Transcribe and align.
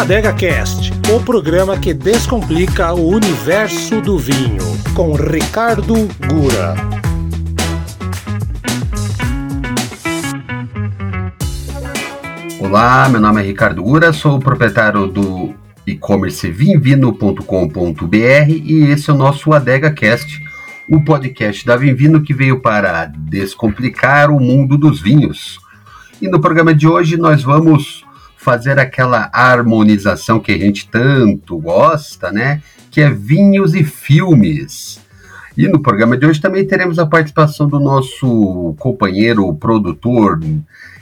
Adega 0.00 0.32
Cast, 0.32 0.90
o 1.14 1.20
programa 1.22 1.78
que 1.78 1.92
descomplica 1.92 2.90
o 2.94 3.10
universo 3.10 4.00
do 4.00 4.18
vinho, 4.18 4.62
com 4.94 5.12
Ricardo 5.12 5.94
Gura. 6.26 6.74
Olá, 12.58 13.10
meu 13.10 13.20
nome 13.20 13.42
é 13.42 13.44
Ricardo 13.44 13.82
Gura, 13.82 14.10
sou 14.14 14.36
o 14.36 14.40
proprietário 14.40 15.06
do 15.06 15.54
e-commerce 15.86 16.50
vinvino.com.br 16.50 18.16
e 18.48 18.84
esse 18.90 19.10
é 19.10 19.12
o 19.12 19.16
nosso 19.16 19.52
Adega 19.52 19.92
Cast, 19.92 20.42
o 20.88 21.04
podcast 21.04 21.64
da 21.66 21.76
Vinvino 21.76 22.22
que 22.22 22.32
veio 22.32 22.60
para 22.60 23.04
descomplicar 23.04 24.30
o 24.30 24.40
mundo 24.40 24.78
dos 24.78 24.98
vinhos. 24.98 25.60
E 26.22 26.26
no 26.26 26.40
programa 26.40 26.74
de 26.74 26.88
hoje 26.88 27.18
nós 27.18 27.42
vamos 27.42 28.08
fazer 28.40 28.78
aquela 28.78 29.28
harmonização 29.34 30.40
que 30.40 30.50
a 30.50 30.56
gente 30.56 30.88
tanto 30.88 31.58
gosta, 31.58 32.32
né? 32.32 32.62
Que 32.90 33.02
é 33.02 33.10
vinhos 33.10 33.74
e 33.74 33.84
filmes. 33.84 34.98
E 35.54 35.68
no 35.68 35.82
programa 35.82 36.16
de 36.16 36.24
hoje 36.24 36.40
também 36.40 36.66
teremos 36.66 36.98
a 36.98 37.04
participação 37.04 37.68
do 37.68 37.78
nosso 37.78 38.74
companheiro, 38.78 39.54
produtor 39.54 40.40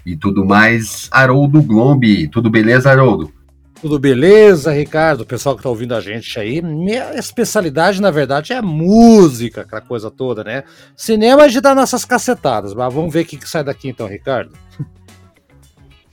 e 0.04 0.16
tudo 0.16 0.44
mais, 0.44 1.08
Haroldo 1.12 1.62
Glombi. 1.62 2.26
Tudo 2.26 2.50
beleza, 2.50 2.90
Haroldo? 2.90 3.32
Tudo 3.80 4.00
beleza, 4.00 4.72
Ricardo? 4.72 5.20
O 5.20 5.26
pessoal 5.26 5.54
que 5.54 5.60
está 5.60 5.68
ouvindo 5.68 5.94
a 5.94 6.00
gente 6.00 6.40
aí, 6.40 6.60
minha 6.60 7.14
especialidade, 7.14 8.02
na 8.02 8.10
verdade, 8.10 8.52
é 8.52 8.60
música, 8.60 9.60
aquela 9.60 9.80
coisa 9.80 10.10
toda, 10.10 10.42
né? 10.42 10.64
Cinema 10.96 11.44
a 11.44 11.48
gente 11.48 11.60
dá 11.60 11.72
nossas 11.72 12.04
cacetadas, 12.04 12.74
mas 12.74 12.92
vamos 12.92 13.12
ver 13.12 13.22
o 13.22 13.26
que, 13.26 13.36
que 13.36 13.48
sai 13.48 13.62
daqui 13.62 13.88
então, 13.88 14.08
Ricardo. 14.08 14.50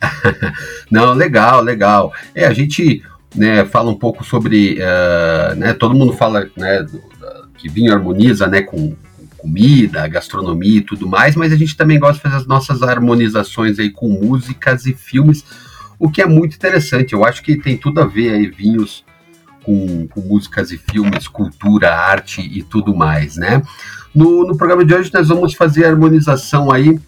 Não, 0.91 1.13
legal, 1.13 1.61
legal. 1.61 2.13
É, 2.33 2.45
a 2.45 2.53
gente 2.53 3.03
né, 3.35 3.65
fala 3.65 3.91
um 3.91 3.97
pouco 3.97 4.23
sobre. 4.23 4.79
Uh, 4.79 5.55
né, 5.55 5.73
todo 5.73 5.95
mundo 5.95 6.13
fala 6.13 6.49
né, 6.55 6.85
que 7.57 7.69
vinho 7.69 7.93
harmoniza 7.93 8.47
né, 8.47 8.61
com 8.61 8.95
comida, 9.37 10.07
gastronomia 10.07 10.79
e 10.79 10.83
tudo 10.83 11.07
mais, 11.07 11.35
mas 11.35 11.53
a 11.53 11.55
gente 11.55 11.77
também 11.77 11.99
gosta 11.99 12.15
de 12.15 12.21
fazer 12.21 12.35
as 12.37 12.47
nossas 12.47 12.81
harmonizações 12.81 13.77
aí 13.77 13.91
com 13.91 14.09
músicas 14.09 14.87
e 14.87 14.93
filmes, 14.93 15.45
o 15.99 16.09
que 16.09 16.21
é 16.21 16.25
muito 16.25 16.55
interessante. 16.55 17.13
Eu 17.13 17.23
acho 17.23 17.43
que 17.43 17.55
tem 17.55 17.77
tudo 17.77 18.01
a 18.01 18.05
ver 18.05 18.31
aí, 18.33 18.47
vinhos. 18.47 19.03
Com, 19.63 20.07
com 20.09 20.21
músicas 20.21 20.69
e 20.69 20.77
filmes, 20.77 21.27
cultura, 21.27 21.91
arte 21.91 22.39
e 22.39 22.61
tudo 22.61 22.95
mais, 22.95 23.35
né? 23.35 23.63
No, 24.13 24.45
no 24.45 24.55
programa 24.55 24.85
de 24.85 24.93
hoje 24.93 25.09
nós 25.11 25.27
vamos 25.27 25.55
fazer 25.55 25.85
a 25.85 25.89
harmonização 25.89 26.71
aí 26.71 26.99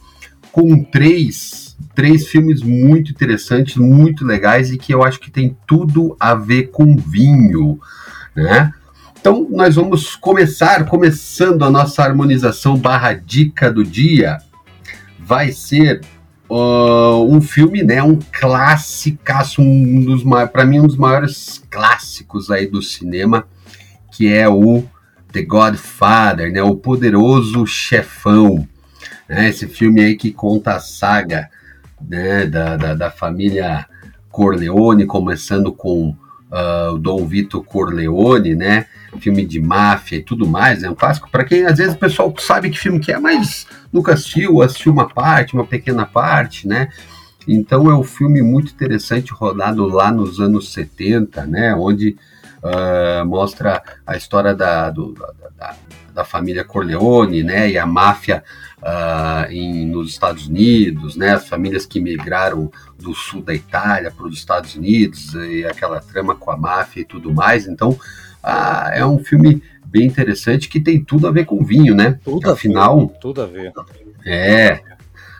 com 0.51 0.83
três 0.85 1.66
três 1.93 2.27
filmes 2.27 2.61
muito 2.61 3.11
interessantes, 3.11 3.75
muito 3.75 4.25
legais 4.25 4.71
e 4.71 4.77
que 4.77 4.93
eu 4.93 5.03
acho 5.03 5.19
que 5.19 5.31
tem 5.31 5.57
tudo 5.65 6.15
a 6.19 6.35
ver 6.35 6.67
com 6.67 6.95
vinho, 6.95 7.79
né? 8.35 8.71
Então 9.19 9.47
nós 9.49 9.75
vamos 9.75 10.15
começar, 10.15 10.85
começando 10.85 11.63
a 11.63 11.69
nossa 11.69 12.03
harmonização 12.03 12.77
barra 12.77 13.13
dica 13.13 13.71
do 13.71 13.83
dia, 13.83 14.37
vai 15.19 15.51
ser 15.51 16.01
uh, 16.49 17.23
um 17.27 17.41
filme, 17.41 17.83
né? 17.83 18.01
Um 18.01 18.19
clássicaço, 18.31 19.61
um 19.61 20.01
dos 20.01 20.23
para 20.51 20.65
mim 20.65 20.79
um 20.79 20.87
dos 20.87 20.97
maiores 20.97 21.63
clássicos 21.69 22.49
aí 22.49 22.67
do 22.67 22.81
cinema, 22.81 23.47
que 24.11 24.31
é 24.31 24.47
o 24.47 24.83
The 25.31 25.41
Godfather, 25.41 26.51
né? 26.51 26.61
O 26.61 26.75
Poderoso 26.75 27.65
Chefão. 27.65 28.67
Né? 29.27 29.49
Esse 29.49 29.67
filme 29.67 30.01
aí 30.01 30.15
que 30.15 30.31
conta 30.31 30.75
a 30.75 30.79
saga 30.79 31.49
né, 32.01 32.45
da, 32.45 32.75
da, 32.77 32.93
da 32.93 33.11
família 33.11 33.85
Corleone, 34.29 35.05
começando 35.05 35.71
com 35.71 36.15
uh, 36.51 36.97
Dom 36.97 37.25
Vito 37.25 37.63
Corleone, 37.63 38.55
né? 38.55 38.85
Filme 39.19 39.45
de 39.45 39.59
máfia 39.59 40.17
e 40.17 40.23
tudo 40.23 40.47
mais, 40.47 40.83
é 40.83 40.89
um 40.89 40.95
clássico 40.95 41.29
para 41.31 41.43
quem 41.43 41.65
às 41.65 41.77
vezes 41.77 41.95
o 41.95 41.97
pessoal 41.97 42.33
sabe 42.37 42.69
que 42.69 42.77
filme 42.77 42.99
que 42.99 43.11
é, 43.11 43.17
mas 43.17 43.65
nunca 43.91 44.13
assistiu, 44.13 44.61
assistiu 44.61 44.91
uma 44.91 45.07
parte, 45.07 45.53
uma 45.53 45.65
pequena 45.65 46.05
parte, 46.05 46.67
né? 46.67 46.89
Então 47.47 47.89
é 47.89 47.95
um 47.95 48.03
filme 48.03 48.41
muito 48.41 48.73
interessante, 48.73 49.31
rodado 49.31 49.87
lá 49.87 50.11
nos 50.11 50.39
anos 50.39 50.73
70, 50.73 51.45
né? 51.45 51.73
Onde 51.73 52.17
uh, 52.61 53.25
mostra 53.25 53.81
a 54.05 54.17
história 54.17 54.53
da, 54.53 54.89
do, 54.89 55.13
da, 55.13 55.33
da, 55.57 55.75
família 56.23 56.63
Corleone, 56.63 57.43
né? 57.43 57.69
E 57.69 57.77
a 57.77 57.85
máfia 57.85 58.43
uh, 58.77 59.51
em, 59.51 59.85
nos 59.85 60.09
Estados 60.09 60.47
Unidos, 60.47 61.15
né? 61.15 61.33
As 61.33 61.47
famílias 61.47 61.85
que 61.85 61.99
migraram 61.99 62.71
do 62.97 63.13
sul 63.13 63.41
da 63.41 63.53
Itália 63.53 64.11
para 64.11 64.25
os 64.25 64.37
Estados 64.37 64.75
Unidos 64.75 65.33
e 65.33 65.65
aquela 65.65 65.99
trama 65.99 66.35
com 66.35 66.51
a 66.51 66.57
máfia 66.57 67.01
e 67.01 67.05
tudo 67.05 67.33
mais. 67.33 67.67
Então, 67.67 67.91
uh, 67.91 68.89
é 68.93 69.05
um 69.05 69.19
filme 69.19 69.61
bem 69.85 70.05
interessante 70.05 70.69
que 70.69 70.79
tem 70.79 71.03
tudo 71.03 71.27
a 71.27 71.31
ver 71.31 71.45
com 71.45 71.63
vinho, 71.63 71.95
né? 71.95 72.19
Tudo 72.23 72.51
afinal, 72.51 72.99
a 72.99 73.05
ver, 73.05 73.19
tudo 73.19 73.41
a 73.41 73.45
ver. 73.45 73.73
É, 74.25 74.81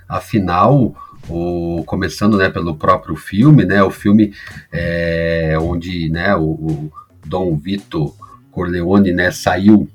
afinal, 0.07 0.95
o, 1.29 1.83
começando 1.85 2.37
né, 2.37 2.49
pelo 2.49 2.75
próprio 2.75 3.15
filme, 3.15 3.65
né? 3.65 3.83
O 3.83 3.91
filme 3.91 4.33
é, 4.71 5.57
onde 5.59 6.09
né, 6.09 6.35
o, 6.35 6.43
o 6.43 6.91
Dom 7.25 7.55
Vito 7.57 8.13
Corleone 8.51 9.11
né, 9.11 9.31
saiu 9.31 9.87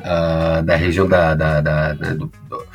uh, 0.00 0.62
da 0.62 0.76
região 0.76 1.06
da, 1.08 1.34
da, 1.34 1.60
da 1.60 1.92
do, 1.92 2.30
do, 2.48 2.66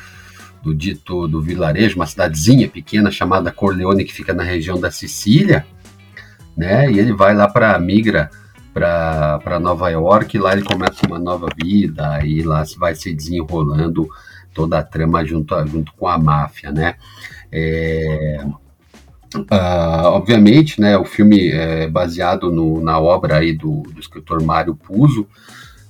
do, 0.62 0.74
dito 0.74 1.26
do 1.28 1.40
vilarejo, 1.40 1.96
uma 1.96 2.06
cidadezinha 2.06 2.68
pequena 2.68 3.10
chamada 3.10 3.52
Corleone, 3.52 4.04
que 4.04 4.12
fica 4.12 4.32
na 4.32 4.42
região 4.42 4.80
da 4.80 4.90
Sicília, 4.90 5.66
né? 6.56 6.90
E 6.90 6.98
ele 6.98 7.12
vai 7.12 7.34
lá 7.34 7.48
para 7.48 7.78
migra 7.78 8.30
para 8.72 9.60
Nova 9.60 9.90
York, 9.90 10.36
e 10.36 10.40
lá 10.40 10.52
ele 10.52 10.62
começa 10.62 11.06
uma 11.06 11.18
nova 11.18 11.48
vida, 11.62 12.24
e 12.24 12.42
lá 12.42 12.64
vai 12.78 12.94
se 12.94 13.12
desenrolando 13.12 14.08
toda 14.54 14.78
a 14.78 14.82
trama 14.82 15.24
junto, 15.24 15.54
junto 15.66 15.92
com 15.94 16.08
a 16.08 16.18
máfia, 16.18 16.72
né? 16.72 16.94
É, 17.50 18.42
uh, 19.36 20.06
obviamente, 20.06 20.80
né, 20.80 20.96
o 20.96 21.04
filme 21.04 21.50
é 21.50 21.86
baseado 21.86 22.50
no, 22.50 22.80
na 22.80 22.98
obra 22.98 23.38
aí 23.38 23.52
do, 23.52 23.82
do 23.82 24.00
escritor 24.00 24.42
Mário 24.42 24.74
Puzo, 24.74 25.26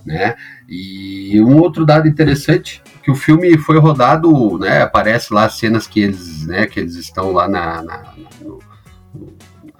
né? 0.04 0.34
E 0.74 1.38
um 1.42 1.58
outro 1.58 1.84
dado 1.84 2.08
interessante 2.08 2.82
que 3.02 3.10
o 3.10 3.14
filme 3.14 3.58
foi 3.58 3.78
rodado, 3.78 4.58
né? 4.58 4.80
Aparece 4.80 5.34
lá 5.34 5.46
cenas 5.50 5.86
que 5.86 6.00
eles, 6.00 6.46
né? 6.46 6.66
Que 6.66 6.80
eles 6.80 6.96
estão 6.96 7.30
lá 7.30 7.46
na, 7.46 7.82
na, 7.82 8.14
no, 8.40 8.58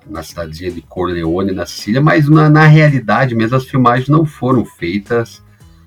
na 0.06 0.22
cidadezinha 0.22 0.70
de 0.70 0.82
Corleone, 0.82 1.52
na 1.52 1.64
Sicília, 1.64 2.02
mas 2.02 2.28
na, 2.28 2.50
na, 2.50 2.66
realidade 2.66 3.34
mesmo 3.34 3.56
as 3.56 3.64
filmagens 3.64 4.10
não 4.10 4.26
foram 4.26 4.66
feitas 4.66 5.42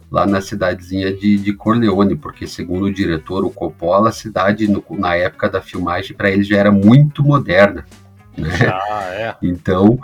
lá 0.09 0.25
na 0.25 0.41
cidadezinha 0.41 1.13
de, 1.15 1.37
de 1.37 1.53
Corleone, 1.53 2.15
porque 2.15 2.47
segundo 2.47 2.85
o 2.85 2.93
diretor, 2.93 3.45
o 3.45 3.51
Coppola, 3.51 4.09
a 4.09 4.11
cidade 4.11 4.67
no, 4.67 4.83
na 4.89 5.15
época 5.15 5.47
da 5.47 5.61
filmagem 5.61 6.17
para 6.17 6.31
ele 6.31 6.43
já 6.43 6.57
era 6.57 6.71
muito 6.71 7.23
moderna. 7.23 7.85
Né? 8.35 8.49
Ah, 8.89 9.03
é. 9.13 9.35
Então, 9.43 9.99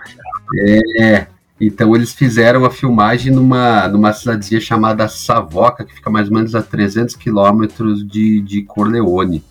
é, 1.00 1.25
então 1.61 1.95
eles 1.95 2.11
fizeram 2.11 2.66
a 2.66 2.72
filmagem 2.72 3.31
numa, 3.31 3.88
numa 3.88 4.11
cidadezinha 4.11 4.59
chamada 4.59 5.07
Savoca, 5.07 5.85
que 5.85 5.94
fica 5.94 6.09
mais 6.09 6.27
ou 6.27 6.33
menos 6.33 6.55
a 6.55 6.61
300 6.63 7.16
quilômetros 7.16 8.05
de, 8.05 8.41
de 8.41 8.63
Corleone, 8.63 9.44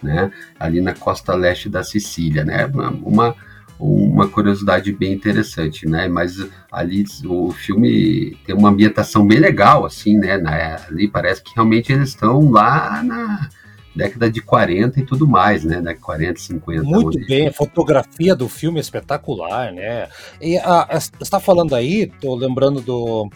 né? 0.00 0.30
Ali 0.58 0.80
na 0.80 0.94
costa 0.94 1.34
leste 1.34 1.68
da 1.68 1.82
Sicília, 1.82 2.44
né? 2.44 2.70
Uma, 3.02 3.34
uma 3.76 4.28
curiosidade 4.28 4.92
bem 4.92 5.12
interessante, 5.12 5.84
né? 5.88 6.06
Mas 6.06 6.46
ali 6.70 7.04
o 7.24 7.50
filme 7.50 8.38
tem 8.46 8.54
uma 8.54 8.68
ambientação 8.68 9.26
bem 9.26 9.40
legal, 9.40 9.84
assim, 9.84 10.16
né? 10.16 10.40
ali 10.88 11.08
parece 11.08 11.42
que 11.42 11.52
realmente 11.56 11.92
eles 11.92 12.10
estão 12.10 12.50
lá 12.52 13.02
na 13.02 13.48
década 13.94 14.30
de 14.30 14.40
40 14.40 15.00
e 15.00 15.04
tudo 15.04 15.26
mais, 15.26 15.64
né? 15.64 15.80
De 15.80 15.94
40, 15.94 16.38
50. 16.38 16.82
Muito 16.82 17.18
onde... 17.18 17.26
bem, 17.26 17.48
a 17.48 17.52
fotografia 17.52 18.34
do 18.34 18.48
filme 18.48 18.78
é 18.78 18.80
espetacular, 18.80 19.72
né? 19.72 20.08
E 20.40 20.56
a, 20.58 20.82
a, 20.82 21.00
você 21.00 21.10
está 21.20 21.40
falando 21.40 21.74
aí, 21.74 22.06
tô 22.20 22.34
lembrando 22.34 22.80
do, 22.80 23.28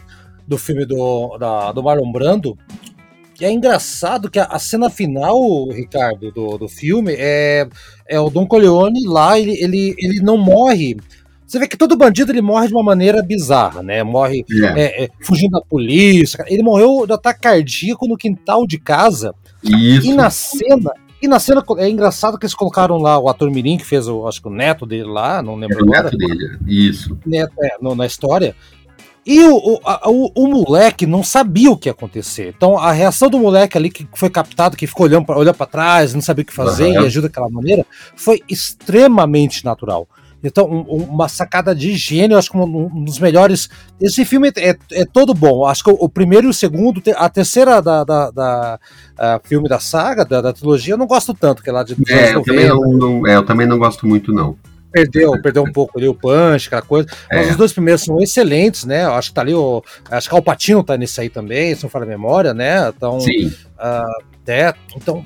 do 0.47 0.57
filme 0.57 0.85
do, 0.85 1.37
da, 1.37 1.71
do 1.71 1.83
Marlon 1.83 2.11
Brando, 2.11 2.57
que 3.35 3.43
é 3.43 3.51
engraçado 3.51 4.29
que 4.29 4.39
a, 4.39 4.45
a, 4.45 4.59
cena 4.59 4.89
final, 4.89 5.67
Ricardo, 5.69 6.31
do, 6.31 6.57
do 6.57 6.69
filme 6.69 7.13
é, 7.17 7.67
é 8.07 8.19
o 8.19 8.29
Don 8.29 8.47
Corleone 8.47 9.05
lá, 9.05 9.39
ele, 9.39 9.61
ele, 9.61 9.95
ele 9.97 10.21
não 10.21 10.37
morre. 10.37 10.95
Você 11.45 11.59
vê 11.59 11.67
que 11.67 11.77
todo 11.77 11.97
bandido 11.97 12.31
ele 12.31 12.41
morre 12.41 12.67
de 12.67 12.73
uma 12.73 12.83
maneira 12.83 13.21
bizarra, 13.21 13.83
né? 13.83 14.01
Morre. 14.01 14.45
É. 14.49 14.81
é, 14.81 15.03
é, 15.03 15.09
fugindo 15.21 15.51
da 15.51 15.61
polícia. 15.61 16.43
Ele 16.47 16.63
morreu 16.63 17.05
de 17.05 17.13
ataque 17.13 17.41
cardíaco 17.41 18.07
no 18.07 18.17
quintal 18.17 18.65
de 18.65 18.79
casa 18.79 19.35
isso. 19.63 20.07
E 20.07 20.13
na 20.13 20.29
cena, 20.29 20.91
e 21.21 21.27
na 21.27 21.39
cena 21.39 21.63
é 21.77 21.89
engraçado 21.89 22.37
que 22.37 22.45
eles 22.45 22.53
colocaram 22.53 22.97
lá 22.97 23.17
o 23.17 23.29
ator 23.29 23.49
Mirim, 23.49 23.77
que 23.77 23.85
fez 23.85 24.07
o, 24.07 24.27
acho 24.27 24.41
que 24.41 24.47
o 24.47 24.51
neto 24.51 24.85
dele 24.85 25.05
lá, 25.05 25.41
não 25.41 25.55
lembro 25.55 25.79
é 25.79 25.83
o 25.83 25.85
neto 25.85 26.17
dele, 26.17 26.59
isso. 26.67 27.17
Neto, 27.25 27.53
é, 27.61 27.77
no, 27.81 27.95
na 27.95 28.05
história. 28.05 28.55
E 29.25 29.41
o, 29.41 29.55
o, 29.55 29.79
a, 29.85 30.09
o, 30.09 30.31
o, 30.35 30.47
moleque 30.47 31.05
não 31.05 31.23
sabia 31.23 31.71
o 31.71 31.77
que 31.77 31.87
ia 31.87 31.93
acontecer. 31.93 32.53
Então 32.57 32.77
a 32.77 32.91
reação 32.91 33.29
do 33.29 33.39
moleque 33.39 33.77
ali 33.77 33.89
que 33.89 34.05
foi 34.13 34.29
captado, 34.29 34.75
que 34.75 34.85
ficou 34.85 35.05
olhando 35.05 35.25
para 35.25 35.39
olhar 35.39 35.53
para 35.53 35.65
trás, 35.65 36.13
não 36.13 36.21
sabia 36.21 36.43
o 36.43 36.45
que 36.45 36.53
fazer 36.53 36.87
uhum. 36.87 36.93
e 36.93 36.97
ajuda 36.97 37.29
daquela 37.29 37.49
maneira, 37.49 37.85
foi 38.17 38.41
extremamente 38.49 39.63
natural. 39.63 40.07
Então, 40.43 40.69
um, 40.69 41.03
uma 41.03 41.27
sacada 41.29 41.73
de 41.73 41.95
gênio, 41.95 42.37
acho 42.37 42.51
que 42.51 42.57
um, 42.57 42.63
um, 42.63 43.03
dos 43.03 43.19
melhores. 43.19 43.69
Esse 43.99 44.25
filme 44.25 44.51
é, 44.57 44.77
é 44.91 45.05
todo 45.05 45.33
bom. 45.33 45.65
Acho 45.65 45.83
que 45.83 45.89
o, 45.89 45.93
o 45.93 46.09
primeiro 46.09 46.47
e 46.47 46.49
o 46.49 46.53
segundo, 46.53 47.01
a 47.15 47.29
terceira 47.29 47.81
da, 47.81 48.03
da, 48.03 48.29
da 48.31 48.79
filme 49.43 49.69
da 49.69 49.79
saga, 49.79 50.25
da, 50.25 50.41
da, 50.41 50.53
trilogia, 50.53 50.93
eu 50.93 50.97
não 50.97 51.07
gosto 51.07 51.33
tanto, 51.33 51.63
que 51.63 51.69
é 51.69 51.73
lá 51.73 51.83
de. 51.83 51.95
É, 52.09 52.35
eu 52.35 52.43
também 52.43 52.67
não, 52.67 52.81
não, 52.91 53.27
é, 53.27 53.35
eu 53.35 53.45
também 53.45 53.67
não 53.67 53.77
gosto 53.77 54.05
muito, 54.07 54.33
não 54.33 54.57
perdeu, 54.93 55.31
perdeu 55.41 55.63
um 55.63 55.71
pouco 55.71 55.97
ali 55.97 56.07
o 56.07 56.13
punch, 56.13 56.67
aquela 56.67 56.83
coisa. 56.83 57.09
É. 57.29 57.37
Mas 57.37 57.49
os 57.49 57.55
dois 57.57 57.73
primeiros 57.73 58.03
são 58.03 58.21
excelentes, 58.21 58.85
né? 58.85 59.05
Eu 59.05 59.13
acho 59.13 59.29
que 59.29 59.35
tá 59.35 59.41
ali 59.41 59.53
o. 59.53 59.83
Acho 60.09 60.29
que 60.29 60.35
o 60.35 60.41
Patino 60.41 60.83
tá 60.83 60.95
nesse 60.95 61.19
aí 61.19 61.29
também, 61.29 61.73
se 61.75 61.81
não 61.81 61.89
fala 61.89 62.05
a 62.05 62.07
memória, 62.07 62.53
né? 62.53 62.87
Então. 62.89 63.19
Sim. 63.19 63.47
Uh, 63.47 64.32
é, 64.45 64.73
então, 64.95 65.25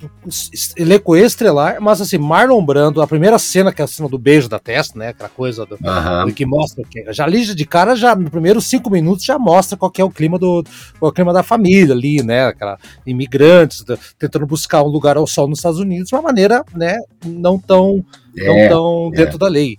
elenco 0.77 1.15
estrelar, 1.15 1.77
mas 1.81 1.99
assim, 1.99 2.19
Marlon 2.19 2.63
Brando, 2.63 3.01
a 3.01 3.07
primeira 3.07 3.39
cena, 3.39 3.73
que 3.73 3.81
é 3.81 3.85
a 3.85 3.87
cena 3.87 4.07
do 4.07 4.17
beijo 4.17 4.47
da 4.47 4.59
testa, 4.59 4.97
né? 4.97 5.09
Aquela 5.09 5.29
coisa 5.29 5.65
do, 5.65 5.73
uhum. 5.73 6.25
do 6.27 6.33
que 6.33 6.45
mostra 6.45 6.83
que 6.83 7.11
já 7.11 7.23
ali 7.23 7.43
de 7.43 7.65
cara, 7.65 7.95
já 7.95 8.15
nos 8.15 8.29
primeiros 8.29 8.65
cinco 8.65 8.91
minutos 8.91 9.25
já 9.25 9.39
mostra 9.39 9.75
qual 9.75 9.91
é 9.97 10.03
o 10.03 10.11
clima 10.11 10.37
do 10.37 10.63
o 11.01 11.11
clima 11.11 11.33
da 11.33 11.41
família 11.41 11.95
ali, 11.95 12.21
né? 12.21 12.45
Aquela 12.45 12.77
imigrantes 13.07 13.83
tentando 14.19 14.45
buscar 14.45 14.83
um 14.83 14.87
lugar 14.87 15.17
ao 15.17 15.25
sol 15.25 15.47
nos 15.47 15.59
Estados 15.59 15.79
Unidos 15.79 16.09
de 16.09 16.15
uma 16.15 16.21
maneira, 16.21 16.63
né? 16.75 16.99
Não 17.25 17.57
tão, 17.57 18.05
é, 18.37 18.45
não 18.45 18.69
tão 18.69 19.11
dentro 19.11 19.37
é. 19.37 19.39
da 19.39 19.47
lei. 19.47 19.77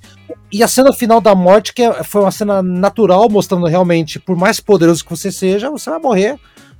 E 0.50 0.64
a 0.64 0.68
cena 0.68 0.92
final 0.92 1.20
da 1.20 1.34
morte, 1.34 1.72
que 1.72 1.82
é, 1.82 2.02
foi 2.02 2.22
uma 2.22 2.32
cena 2.32 2.60
natural, 2.60 3.28
mostrando 3.30 3.66
realmente, 3.66 4.18
por 4.18 4.36
mais 4.36 4.58
poderoso 4.58 5.04
que 5.04 5.10
você 5.10 5.30
seja, 5.30 5.70
você 5.70 5.90
vai 5.90 6.00
morrer 6.00 6.38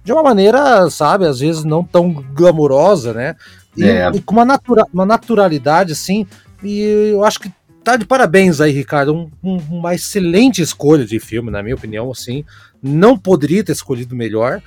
de 0.08 0.12
uma 0.14 0.22
maneira, 0.22 0.88
sabe, 0.88 1.26
às 1.26 1.40
vezes 1.40 1.64
não 1.64 1.84
tão 1.84 2.10
glamurosa, 2.32 3.12
né? 3.12 3.37
E, 3.76 3.84
é. 3.84 4.10
e 4.14 4.22
com 4.22 4.32
uma, 4.32 4.44
natura, 4.44 4.87
uma 4.90 5.05
naturalidade, 5.05 5.93
assim, 5.93 6.26
e 6.64 6.81
eu 7.12 7.22
acho 7.25 7.38
que 7.38 7.52
tá 7.84 7.94
de 7.94 8.06
parabéns 8.06 8.58
aí, 8.58 8.72
Ricardo. 8.72 9.14
Um, 9.14 9.31
um, 9.44 9.56
uma 9.70 9.94
excelente 9.94 10.62
escolha 10.62 11.05
de 11.05 11.20
filme, 11.20 11.50
na 11.50 11.62
minha 11.62 11.75
opinião, 11.75 12.10
assim. 12.10 12.43
Não 12.82 13.19
poderia 13.19 13.62
ter 13.62 13.72
escolhido 13.72 14.16
melhor. 14.16 14.62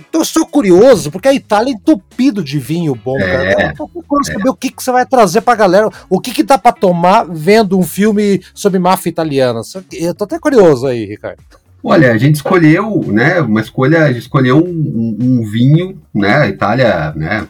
Então 0.00 0.22
eu 0.22 0.24
sou 0.24 0.46
curioso, 0.46 1.10
porque 1.10 1.28
a 1.28 1.34
Itália 1.34 1.72
é 1.72 1.74
entupido 1.74 2.42
de 2.42 2.58
vinho 2.58 2.94
bom, 2.94 3.18
é, 3.18 3.54
cara. 3.54 3.68
Eu 3.68 3.76
tô 3.76 3.88
curioso 3.88 4.30
é. 4.30 4.32
saber 4.32 4.48
o 4.48 4.54
que, 4.54 4.70
que 4.70 4.82
você 4.82 4.90
vai 4.90 5.04
trazer 5.04 5.42
pra 5.42 5.54
galera. 5.54 5.90
O 6.08 6.18
que, 6.18 6.32
que 6.32 6.42
dá 6.42 6.56
pra 6.56 6.72
tomar 6.72 7.26
vendo 7.28 7.78
um 7.78 7.82
filme 7.82 8.42
sobre 8.54 8.78
máfia 8.78 9.10
italiana. 9.10 9.60
Eu 9.92 10.14
tô 10.14 10.24
até 10.24 10.38
curioso 10.38 10.86
aí, 10.86 11.04
Ricardo. 11.04 11.42
Olha, 11.88 12.10
a 12.10 12.18
gente 12.18 12.34
escolheu, 12.34 13.00
né, 13.06 13.40
uma 13.40 13.60
escolha, 13.60 14.02
a 14.02 14.08
gente 14.08 14.22
escolheu 14.22 14.56
um, 14.56 14.68
um, 14.68 15.16
um 15.20 15.42
vinho, 15.44 16.02
né, 16.12 16.34
a 16.34 16.48
Itália, 16.48 17.12
né, 17.14 17.46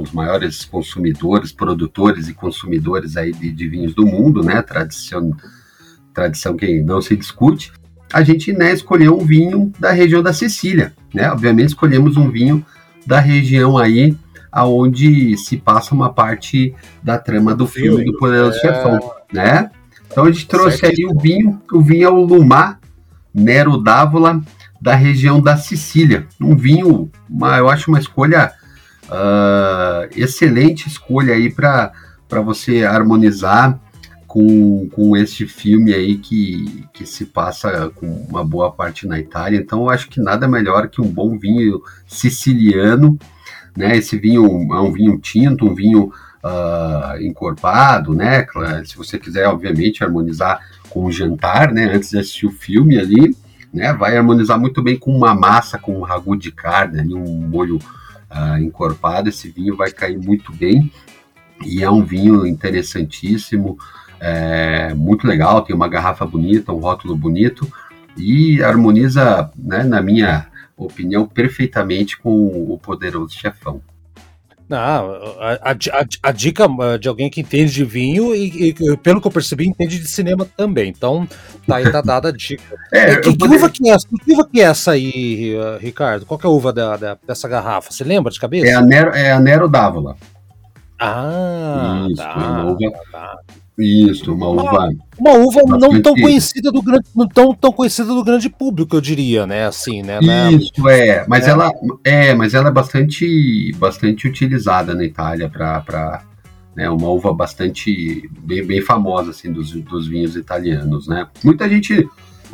os 0.00 0.12
maiores 0.12 0.64
consumidores, 0.64 1.52
produtores 1.52 2.26
e 2.26 2.32
consumidores 2.32 3.18
aí 3.18 3.34
de, 3.34 3.52
de, 3.52 3.68
vinhos 3.68 3.92
do 3.92 4.06
mundo, 4.06 4.42
né, 4.42 4.62
tradição, 4.62 5.30
tradição 6.14 6.56
que 6.56 6.80
não 6.80 7.02
se 7.02 7.14
discute, 7.14 7.70
a 8.10 8.22
gente, 8.22 8.50
né, 8.50 8.72
escolheu 8.72 9.14
um 9.14 9.26
vinho 9.26 9.70
da 9.78 9.92
região 9.92 10.22
da 10.22 10.32
Sicília, 10.32 10.94
né, 11.12 11.30
obviamente 11.30 11.68
escolhemos 11.68 12.16
um 12.16 12.30
vinho 12.30 12.64
da 13.06 13.20
região 13.20 13.76
aí 13.76 14.16
aonde 14.50 15.36
se 15.36 15.58
passa 15.58 15.94
uma 15.94 16.10
parte 16.10 16.74
da 17.02 17.18
trama 17.18 17.54
do 17.54 17.66
filme 17.66 18.06
do 18.06 18.16
Poderoso 18.16 18.56
é... 18.56 18.60
Chefão, 18.60 18.98
né, 19.30 19.70
então 20.10 20.24
a 20.24 20.32
gente 20.32 20.46
trouxe 20.46 20.78
certo. 20.78 20.94
aí 20.98 21.04
o 21.04 21.20
vinho, 21.20 21.60
o 21.70 21.82
vinho 21.82 22.06
é 22.06 22.10
o 22.10 22.24
Lumar 22.24 22.80
Nero 23.34 23.76
d'Avola, 23.76 24.40
da 24.80 24.94
região 24.94 25.40
da 25.40 25.56
Sicília. 25.56 26.26
Um 26.40 26.54
vinho, 26.54 27.10
uma, 27.28 27.56
eu 27.56 27.68
acho 27.68 27.90
uma 27.90 27.98
escolha, 27.98 28.52
uh, 29.06 30.08
excelente 30.14 30.86
escolha 30.88 31.34
aí 31.34 31.50
para 31.50 31.92
você 32.42 32.84
harmonizar 32.84 33.80
com, 34.26 34.88
com 34.90 35.16
este 35.16 35.46
filme 35.46 35.94
aí 35.94 36.18
que, 36.18 36.84
que 36.92 37.06
se 37.06 37.24
passa 37.24 37.90
com 37.94 38.06
uma 38.28 38.44
boa 38.44 38.70
parte 38.72 39.06
na 39.06 39.18
Itália. 39.18 39.58
Então 39.58 39.82
eu 39.82 39.90
acho 39.90 40.08
que 40.08 40.20
nada 40.20 40.48
melhor 40.48 40.88
que 40.88 41.00
um 41.00 41.08
bom 41.08 41.38
vinho 41.38 41.80
siciliano, 42.06 43.18
né? 43.76 43.96
Esse 43.96 44.18
vinho 44.18 44.44
é 44.74 44.80
um 44.80 44.92
vinho 44.92 45.18
tinto, 45.18 45.66
um 45.66 45.74
vinho 45.74 46.12
uh, 46.42 47.22
encorpado, 47.22 48.12
né? 48.12 48.46
Se 48.84 48.96
você 48.96 49.18
quiser, 49.18 49.46
obviamente, 49.46 50.04
harmonizar 50.04 50.60
com 50.94 51.04
o 51.04 51.12
jantar, 51.12 51.72
né? 51.72 51.92
Antes 51.92 52.10
de 52.10 52.18
assistir 52.18 52.46
o 52.46 52.52
filme 52.52 52.96
ali, 52.96 53.36
né? 53.72 53.92
Vai 53.92 54.16
harmonizar 54.16 54.58
muito 54.58 54.80
bem 54.80 54.96
com 54.96 55.10
uma 55.10 55.34
massa, 55.34 55.76
com 55.76 55.98
um 55.98 56.02
ragu 56.02 56.36
de 56.36 56.52
carne, 56.52 57.00
ali, 57.00 57.12
um 57.12 57.48
molho 57.48 57.78
uh, 58.30 58.56
encorpado. 58.58 59.28
Esse 59.28 59.50
vinho 59.50 59.76
vai 59.76 59.90
cair 59.90 60.16
muito 60.16 60.52
bem 60.52 60.88
e 61.66 61.82
é 61.82 61.90
um 61.90 62.04
vinho 62.04 62.46
interessantíssimo, 62.46 63.76
é, 64.20 64.94
muito 64.94 65.26
legal. 65.26 65.62
Tem 65.62 65.74
uma 65.74 65.88
garrafa 65.88 66.24
bonita, 66.24 66.72
um 66.72 66.78
rótulo 66.78 67.16
bonito 67.16 67.68
e 68.16 68.62
harmoniza, 68.62 69.50
né, 69.56 69.82
na 69.82 70.00
minha 70.00 70.46
opinião, 70.76 71.26
perfeitamente 71.26 72.16
com 72.16 72.46
o 72.72 72.78
poderoso 72.78 73.34
chefão. 73.34 73.82
Não, 74.68 74.78
a, 74.78 75.70
a, 75.72 76.06
a, 76.22 76.32
dica 76.32 76.66
uh, 76.66 76.98
de 76.98 77.06
alguém 77.06 77.28
que 77.28 77.42
entende 77.42 77.70
de 77.70 77.84
vinho 77.84 78.34
e, 78.34 78.70
e, 78.70 78.96
pelo 78.96 79.20
que 79.20 79.26
eu 79.26 79.30
percebi, 79.30 79.66
entende 79.66 79.98
de 79.98 80.08
cinema 80.08 80.46
também. 80.56 80.88
Então, 80.88 81.28
tá 81.66 81.76
aí 81.76 81.92
tá 81.92 82.00
dada 82.00 82.28
a 82.28 82.32
dica. 82.32 82.74
É, 82.90 83.16
que, 83.16 83.36
que, 83.36 83.44
uva 83.46 83.68
que, 83.68 83.90
é, 83.90 83.96
que 83.96 84.32
uva 84.32 84.48
que 84.50 84.60
é 84.60 84.64
essa 84.64 84.92
aí, 84.92 85.54
uh, 85.54 85.78
Ricardo? 85.78 86.24
Qual 86.24 86.38
que 86.38 86.46
é 86.46 86.48
a 86.48 86.52
uva 86.52 86.72
da, 86.72 86.96
da, 86.96 87.18
dessa 87.26 87.46
garrafa? 87.46 87.90
Você 87.90 88.04
lembra 88.04 88.32
de 88.32 88.40
cabeça? 88.40 88.66
É 88.66 88.74
a 88.74 88.80
Nero, 88.80 89.10
é 89.10 89.32
a 89.32 89.40
Nero 89.40 89.68
d'Avola. 89.68 90.16
Ah, 90.98 92.06
Isso, 92.08 92.16
tá, 92.16 92.32
é 92.34 92.38
uma 92.38 92.64
uva, 92.72 92.90
tá, 92.90 93.00
tá. 93.12 93.38
Isso, 93.76 94.32
uma 94.32 94.48
uva. 94.48 94.88
Uma 95.18 95.32
uva 95.32 95.62
não 95.78 96.00
tão 96.00 96.14
conhecida 96.14 96.70
do 96.70 96.80
grande, 96.80 97.06
não 97.14 97.26
tão, 97.26 97.52
tão 97.52 97.72
conhecida 97.72 98.08
do 98.08 98.22
grande 98.22 98.48
público, 98.48 98.96
eu 98.96 99.00
diria, 99.00 99.46
né? 99.46 99.66
Assim, 99.66 100.02
né? 100.02 100.20
né? 100.20 100.52
Isso 100.52 100.88
é, 100.88 101.24
mas 101.26 101.46
é. 101.46 101.50
ela 101.50 101.72
é, 102.04 102.34
mas 102.34 102.54
ela 102.54 102.68
é 102.68 102.72
bastante, 102.72 103.72
bastante 103.76 104.28
utilizada 104.28 104.94
na 104.94 105.04
Itália 105.04 105.48
para 105.48 106.22
né, 106.76 106.88
uma 106.88 107.08
uva 107.08 107.32
bastante 107.32 108.28
bem, 108.40 108.64
bem 108.64 108.80
famosa 108.80 109.30
assim 109.30 109.52
dos, 109.52 109.72
dos 109.72 110.06
vinhos 110.06 110.36
italianos, 110.36 111.08
né? 111.08 111.26
Muita 111.42 111.68
gente 111.68 112.08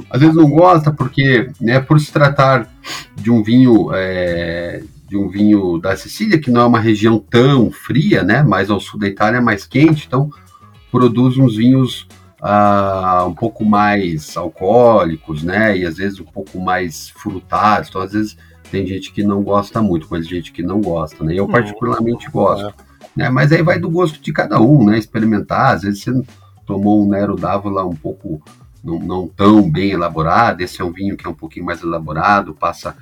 às 0.08 0.20
vezes 0.20 0.34
não 0.34 0.48
gosta 0.48 0.90
porque, 0.90 1.50
né, 1.60 1.80
por 1.80 2.00
se 2.00 2.10
tratar 2.10 2.66
de 3.14 3.30
um 3.30 3.42
vinho 3.42 3.90
é, 3.92 4.82
de 5.06 5.16
um 5.16 5.28
vinho 5.28 5.76
da 5.78 5.96
Sicília 5.96 6.38
que 6.38 6.50
não 6.50 6.62
é 6.62 6.66
uma 6.66 6.80
região 6.80 7.18
tão 7.18 7.70
fria, 7.70 8.22
né? 8.22 8.42
Mais 8.42 8.70
ao 8.70 8.80
sul 8.80 8.98
da 8.98 9.08
Itália 9.08 9.38
é 9.38 9.40
mais 9.40 9.66
quente, 9.66 10.06
então 10.06 10.30
produz 10.90 11.36
uns 11.36 11.56
vinhos 11.56 12.06
uh, 12.40 13.26
um 13.26 13.34
pouco 13.34 13.64
mais 13.64 14.36
alcoólicos, 14.36 15.42
né? 15.42 15.76
E 15.76 15.86
às 15.86 15.96
vezes 15.96 16.20
um 16.20 16.24
pouco 16.24 16.60
mais 16.60 17.10
frutados. 17.10 17.88
Então, 17.88 18.00
às 18.00 18.12
vezes, 18.12 18.36
tem 18.70 18.86
gente 18.86 19.12
que 19.12 19.22
não 19.22 19.42
gosta 19.42 19.80
muito, 19.82 20.06
mas 20.10 20.26
gente 20.26 20.52
que 20.52 20.62
não 20.62 20.80
gosta, 20.80 21.22
né? 21.24 21.34
Eu 21.34 21.44
uhum. 21.44 21.50
particularmente 21.50 22.30
gosto. 22.30 22.68
É. 22.68 22.74
Né? 23.16 23.28
Mas 23.28 23.52
aí 23.52 23.62
vai 23.62 23.78
do 23.78 23.90
gosto 23.90 24.20
de 24.20 24.32
cada 24.32 24.60
um, 24.60 24.84
né? 24.84 24.98
Experimentar. 24.98 25.74
Às 25.74 25.82
vezes 25.82 26.02
você 26.02 26.22
tomou 26.66 27.04
um 27.04 27.08
Nero 27.08 27.36
d'Avola 27.36 27.84
um 27.84 27.96
pouco 27.96 28.42
não, 28.82 28.98
não, 28.98 29.28
tão 29.28 29.70
bem 29.70 29.90
elaborado. 29.90 30.60
Esse 30.60 30.80
é 30.80 30.84
um 30.84 30.92
vinho 30.92 31.16
que 31.16 31.26
é 31.26 31.30
um 31.30 31.34
pouquinho 31.34 31.66
mais 31.66 31.82
elaborado, 31.82 32.54
passa 32.54 32.96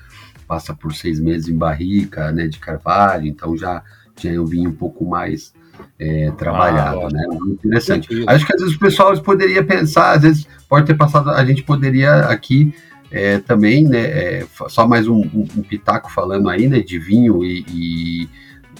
passa 0.46 0.72
por 0.72 0.94
seis 0.94 1.20
meses 1.20 1.46
em 1.46 1.58
barrica, 1.58 2.32
né? 2.32 2.46
De 2.46 2.58
carvalho, 2.58 3.26
então 3.26 3.54
já 3.54 3.82
já 4.18 4.32
é 4.32 4.40
um 4.40 4.46
vinho 4.46 4.70
um 4.70 4.74
pouco 4.74 5.04
mais 5.04 5.52
é, 5.98 6.30
trabalhado, 6.32 7.06
ah, 7.06 7.08
né? 7.10 7.26
Muito 7.28 7.66
interessante. 7.66 8.24
Acho 8.26 8.46
que 8.46 8.54
às 8.54 8.60
vezes 8.60 8.76
o 8.76 8.78
pessoal 8.78 9.16
poderia 9.20 9.64
pensar, 9.64 10.12
às 10.12 10.22
vezes 10.22 10.46
pode 10.68 10.86
ter 10.86 10.94
passado, 10.94 11.30
a 11.30 11.44
gente 11.44 11.62
poderia 11.62 12.20
aqui 12.26 12.72
é, 13.10 13.38
também, 13.38 13.84
né? 13.84 14.00
É, 14.00 14.46
só 14.68 14.86
mais 14.86 15.08
um, 15.08 15.20
um, 15.20 15.46
um, 15.56 15.62
pitaco 15.62 16.10
falando 16.10 16.48
aí, 16.48 16.68
né? 16.68 16.80
De 16.80 16.98
vinho 16.98 17.44
e, 17.44 17.64
e 17.68 18.28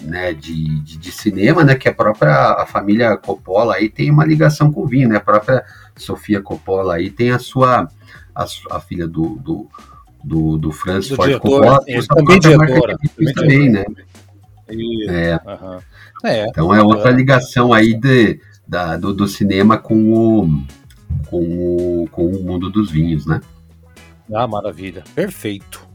né, 0.02 0.32
de, 0.32 0.80
de, 0.80 0.98
de, 0.98 1.10
cinema, 1.10 1.64
né? 1.64 1.74
Que 1.74 1.88
a 1.88 1.94
própria 1.94 2.52
a 2.52 2.66
família 2.66 3.16
Coppola 3.16 3.74
aí 3.74 3.88
tem 3.88 4.10
uma 4.10 4.24
ligação 4.24 4.70
com 4.70 4.82
o 4.82 4.86
vinho, 4.86 5.08
né? 5.08 5.16
A 5.16 5.20
própria 5.20 5.64
Sofia 5.96 6.40
Coppola 6.40 6.96
aí 6.96 7.10
tem 7.10 7.30
a 7.30 7.38
sua 7.38 7.88
a, 8.34 8.46
a 8.70 8.80
filha 8.80 9.06
do, 9.06 9.36
do 9.36 9.68
do, 10.22 10.58
do 10.58 10.72
Francis 10.72 11.14
Ford 11.14 11.32
Coppola, 11.38 11.78
é, 11.86 12.00
também 12.02 12.38
diretora, 12.38 12.98
também, 13.16 13.34
também, 13.34 13.70
né? 13.70 13.84
É. 14.70 15.40
Uhum. 15.46 15.78
É, 16.24 16.46
então 16.46 16.74
é 16.74 16.82
outra 16.82 17.10
ligação 17.10 17.72
aí 17.72 17.94
de, 17.94 18.40
da, 18.66 18.96
do, 18.96 19.14
do, 19.14 19.26
cinema 19.26 19.78
com 19.78 20.12
o, 20.12 20.64
com 21.30 22.02
o, 22.02 22.08
com 22.10 22.26
o 22.26 22.42
mundo 22.42 22.70
dos 22.70 22.90
vinhos, 22.90 23.24
né? 23.24 23.40
Ah, 24.32 24.46
maravilha. 24.46 25.04
Perfeito. 25.14 25.88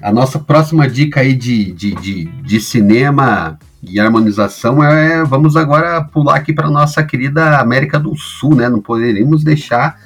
A 0.00 0.12
nossa 0.12 0.38
próxima 0.38 0.88
dica 0.88 1.20
aí 1.20 1.34
de, 1.34 1.72
de, 1.72 1.94
de, 1.94 2.24
de 2.24 2.60
cinema 2.60 3.58
e 3.82 4.00
harmonização 4.00 4.82
é 4.82 5.24
vamos 5.24 5.56
agora 5.56 6.02
pular 6.02 6.36
aqui 6.36 6.52
para 6.52 6.70
nossa 6.70 7.02
querida 7.04 7.58
América 7.58 7.98
do 7.98 8.16
Sul, 8.16 8.54
né? 8.54 8.68
Não 8.68 8.80
poderíamos 8.80 9.44
deixar 9.44 10.00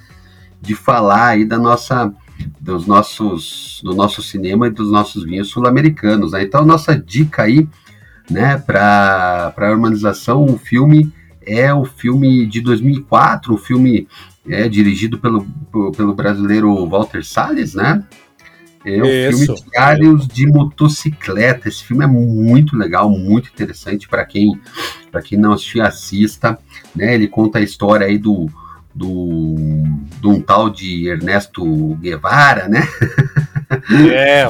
de 0.62 0.74
falar 0.74 1.28
aí 1.28 1.44
da 1.44 1.58
nossa 1.58 2.14
dos 2.60 2.86
nossos, 2.86 3.80
do 3.84 3.94
nosso 3.94 4.22
cinema 4.22 4.66
e 4.66 4.70
dos 4.70 4.90
nossos 4.90 5.24
vinhos 5.24 5.48
sul-americanos. 5.48 6.32
Né? 6.32 6.42
Então, 6.42 6.64
nossa 6.64 6.96
dica 6.96 7.42
aí, 7.42 7.68
né, 8.30 8.56
para 8.58 9.54
a 9.56 9.64
harmonização, 9.64 10.44
o 10.44 10.58
filme 10.58 11.12
é 11.44 11.72
o 11.74 11.84
filme 11.84 12.46
de 12.46 12.60
2004, 12.60 13.54
o 13.54 13.58
filme 13.58 14.08
é 14.48 14.68
dirigido 14.68 15.18
pelo, 15.18 15.46
pelo 15.96 16.14
brasileiro 16.14 16.86
Walter 16.86 17.24
Salles, 17.24 17.74
né? 17.74 18.02
É 18.84 19.00
o 19.00 19.06
Isso. 19.06 19.46
filme 19.46 19.62
Diários 19.70 20.26
de 20.26 20.46
Motocicleta. 20.46 21.68
Esse 21.68 21.84
filme 21.84 22.02
é 22.02 22.08
muito 22.08 22.76
legal, 22.76 23.08
muito 23.08 23.48
interessante 23.48 24.08
para 24.08 24.24
quem 24.24 24.60
para 25.10 25.22
quem 25.22 25.38
não 25.38 25.52
assistiu, 25.52 25.84
assista. 25.84 26.58
Né? 26.94 27.14
Ele 27.14 27.28
conta 27.28 27.58
a 27.58 27.62
história 27.62 28.06
aí 28.06 28.18
do, 28.18 28.48
do, 28.94 29.54
de 30.20 30.26
um 30.26 30.40
tal 30.40 30.68
de 30.70 31.08
Ernesto 31.08 31.64
Guevara, 31.96 32.68
né? 32.68 32.86
É, 34.12 34.46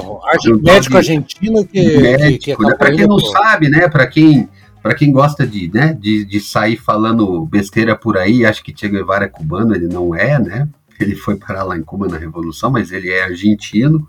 médico 0.60 0.96
argentino 0.96 1.64
que. 1.64 1.96
Médico, 1.96 2.44
que, 2.44 2.56
que 2.56 2.62
né? 2.64 2.74
para 2.76 2.92
quem 2.92 3.06
não 3.06 3.20
sabe, 3.20 3.68
né? 3.68 3.88
Para 3.88 4.04
quem 4.08 4.48
para 4.82 4.94
quem 4.94 5.12
gosta 5.12 5.46
de, 5.46 5.70
né, 5.72 5.96
de, 5.98 6.24
de 6.24 6.40
sair 6.40 6.76
falando 6.76 7.46
besteira 7.46 7.94
por 7.94 8.18
aí, 8.18 8.44
acho 8.44 8.64
que 8.64 8.76
Che 8.76 8.88
Guevara 8.88 9.26
é 9.26 9.28
cubano, 9.28 9.74
ele 9.74 9.86
não 9.86 10.12
é, 10.14 10.40
né? 10.40 10.68
Ele 10.98 11.14
foi 11.14 11.36
parar 11.36 11.62
lá 11.62 11.76
em 11.76 11.82
Cuba 11.82 12.08
na 12.08 12.18
Revolução, 12.18 12.70
mas 12.70 12.90
ele 12.90 13.08
é 13.10 13.22
argentino. 13.22 14.06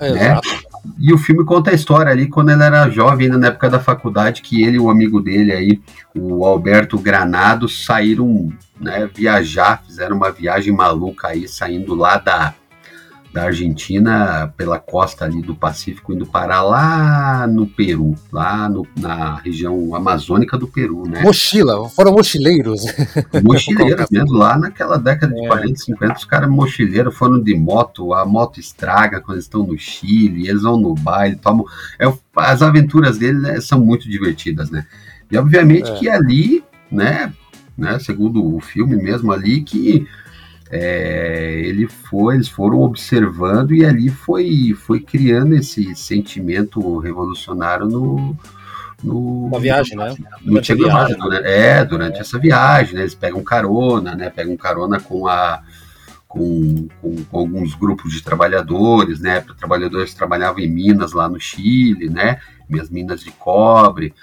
É, 0.00 0.12
né? 0.12 0.40
E 0.98 1.12
o 1.12 1.18
filme 1.18 1.44
conta 1.44 1.70
a 1.70 1.74
história 1.74 2.10
ali 2.10 2.28
quando 2.28 2.50
ele 2.50 2.62
era 2.62 2.88
jovem, 2.88 3.26
ainda 3.26 3.38
na 3.38 3.48
época 3.48 3.68
da 3.68 3.80
faculdade, 3.80 4.42
que 4.42 4.62
ele 4.62 4.76
e 4.76 4.80
o 4.80 4.90
amigo 4.90 5.20
dele 5.20 5.52
aí, 5.52 5.80
o 6.14 6.44
Alberto 6.44 6.98
Granado, 6.98 7.68
saíram 7.68 8.52
né, 8.80 9.08
viajar, 9.12 9.82
fizeram 9.84 10.16
uma 10.16 10.30
viagem 10.30 10.72
maluca 10.72 11.28
aí, 11.28 11.48
saindo 11.48 11.94
lá 11.94 12.16
da, 12.16 12.54
da 13.32 13.44
Argentina 13.44 14.52
pela 14.56 14.78
costa 14.78 15.24
ali 15.24 15.42
do 15.42 15.54
Pacífico, 15.54 16.12
indo 16.12 16.26
parar 16.26 16.62
lá 16.62 17.46
no 17.46 17.66
Peru, 17.66 18.14
lá 18.32 18.68
no, 18.68 18.86
na 18.98 19.36
região 19.36 19.94
amazônica 19.94 20.56
do 20.56 20.66
Peru, 20.66 21.06
né? 21.06 21.22
Mochila, 21.22 21.88
foram 21.90 22.12
mochileiros. 22.12 22.86
Mochileiros 23.44 24.06
mesmo, 24.10 24.32
lá 24.32 24.58
naquela 24.58 24.96
década 24.96 25.34
de 25.34 25.44
é. 25.44 25.46
40, 25.48 25.78
50, 25.78 26.14
os 26.14 26.24
caras 26.24 26.48
mochileiros 26.48 27.16
foram 27.16 27.40
de 27.40 27.54
moto, 27.54 28.14
a 28.14 28.24
moto 28.24 28.58
estraga 28.58 29.20
quando 29.20 29.36
eles 29.36 29.44
estão 29.44 29.66
no 29.66 29.78
Chile, 29.78 30.48
eles 30.48 30.62
vão 30.62 30.78
no 30.78 30.94
baile, 30.94 31.36
tomam... 31.36 31.66
É, 31.98 32.10
as 32.36 32.62
aventuras 32.62 33.18
deles 33.18 33.42
né, 33.42 33.60
são 33.60 33.80
muito 33.80 34.08
divertidas, 34.08 34.70
né? 34.70 34.86
E 35.30 35.36
obviamente 35.36 35.90
é. 35.90 35.94
que 35.94 36.08
ali, 36.08 36.64
né, 36.90 37.32
né, 37.76 37.98
segundo 37.98 38.54
o 38.54 38.60
filme 38.60 38.96
mesmo 38.96 39.30
ali, 39.32 39.60
que 39.60 40.06
é, 40.70 41.62
ele 41.64 41.86
foi, 41.86 42.34
eles 42.34 42.48
foram 42.48 42.80
observando 42.80 43.74
e 43.74 43.84
ali 43.84 44.08
foi, 44.08 44.74
foi 44.76 45.00
criando 45.00 45.54
esse 45.54 45.94
sentimento 45.94 46.98
revolucionário 46.98 47.86
no, 47.86 48.36
no 49.02 49.46
Uma 49.46 49.60
viagem, 49.60 49.96
no, 49.96 50.04
né? 50.04 50.14
No 50.42 50.62
Che 50.62 50.74
Guevara, 50.74 51.16
né? 51.16 51.40
É, 51.44 51.84
durante 51.84 52.18
é. 52.18 52.20
essa 52.20 52.38
viagem, 52.38 52.94
né? 52.94 53.00
Eles 53.02 53.14
pegam 53.14 53.42
carona, 53.42 54.14
né? 54.14 54.28
Pegam 54.28 54.56
carona 54.56 55.00
com 55.00 55.26
a 55.26 55.62
com, 56.26 56.88
com, 57.00 57.24
com, 57.24 57.38
alguns 57.38 57.74
grupos 57.74 58.12
de 58.12 58.22
trabalhadores, 58.22 59.20
né? 59.20 59.40
Trabalhadores 59.58 60.10
que 60.10 60.18
trabalhavam 60.18 60.60
em 60.60 60.68
minas 60.68 61.12
lá 61.14 61.26
no 61.26 61.40
Chile, 61.40 62.10
né? 62.10 62.38
Minhas 62.68 62.90
minas 62.90 63.22
de 63.22 63.30
cobre. 63.30 64.14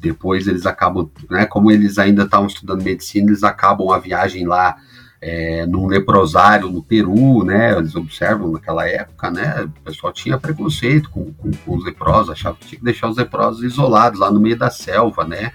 Depois 0.00 0.46
eles 0.46 0.64
acabam, 0.64 1.10
né? 1.28 1.44
Como 1.44 1.70
eles 1.70 1.98
ainda 1.98 2.22
estavam 2.22 2.46
estudando 2.46 2.82
medicina, 2.82 3.28
eles 3.28 3.44
acabam 3.44 3.90
a 3.90 3.98
viagem 3.98 4.46
lá 4.46 4.78
é, 5.26 5.64
num 5.64 5.86
leprosário 5.86 6.68
no 6.68 6.82
Peru, 6.82 7.42
né? 7.44 7.78
Eles 7.78 7.96
observam 7.96 8.52
naquela 8.52 8.86
época, 8.86 9.30
né? 9.30 9.62
O 9.64 9.80
pessoal 9.80 10.12
tinha 10.12 10.36
preconceito 10.36 11.08
com, 11.08 11.32
com, 11.32 11.50
com, 11.50 11.76
os 11.76 11.82
leprosos, 11.82 12.28
achava 12.28 12.58
que 12.60 12.66
tinha 12.66 12.78
que 12.78 12.84
deixar 12.84 13.08
os 13.08 13.16
leprosos 13.16 13.62
isolados 13.62 14.20
lá 14.20 14.30
no 14.30 14.38
meio 14.38 14.58
da 14.58 14.70
selva, 14.70 15.24
né? 15.24 15.50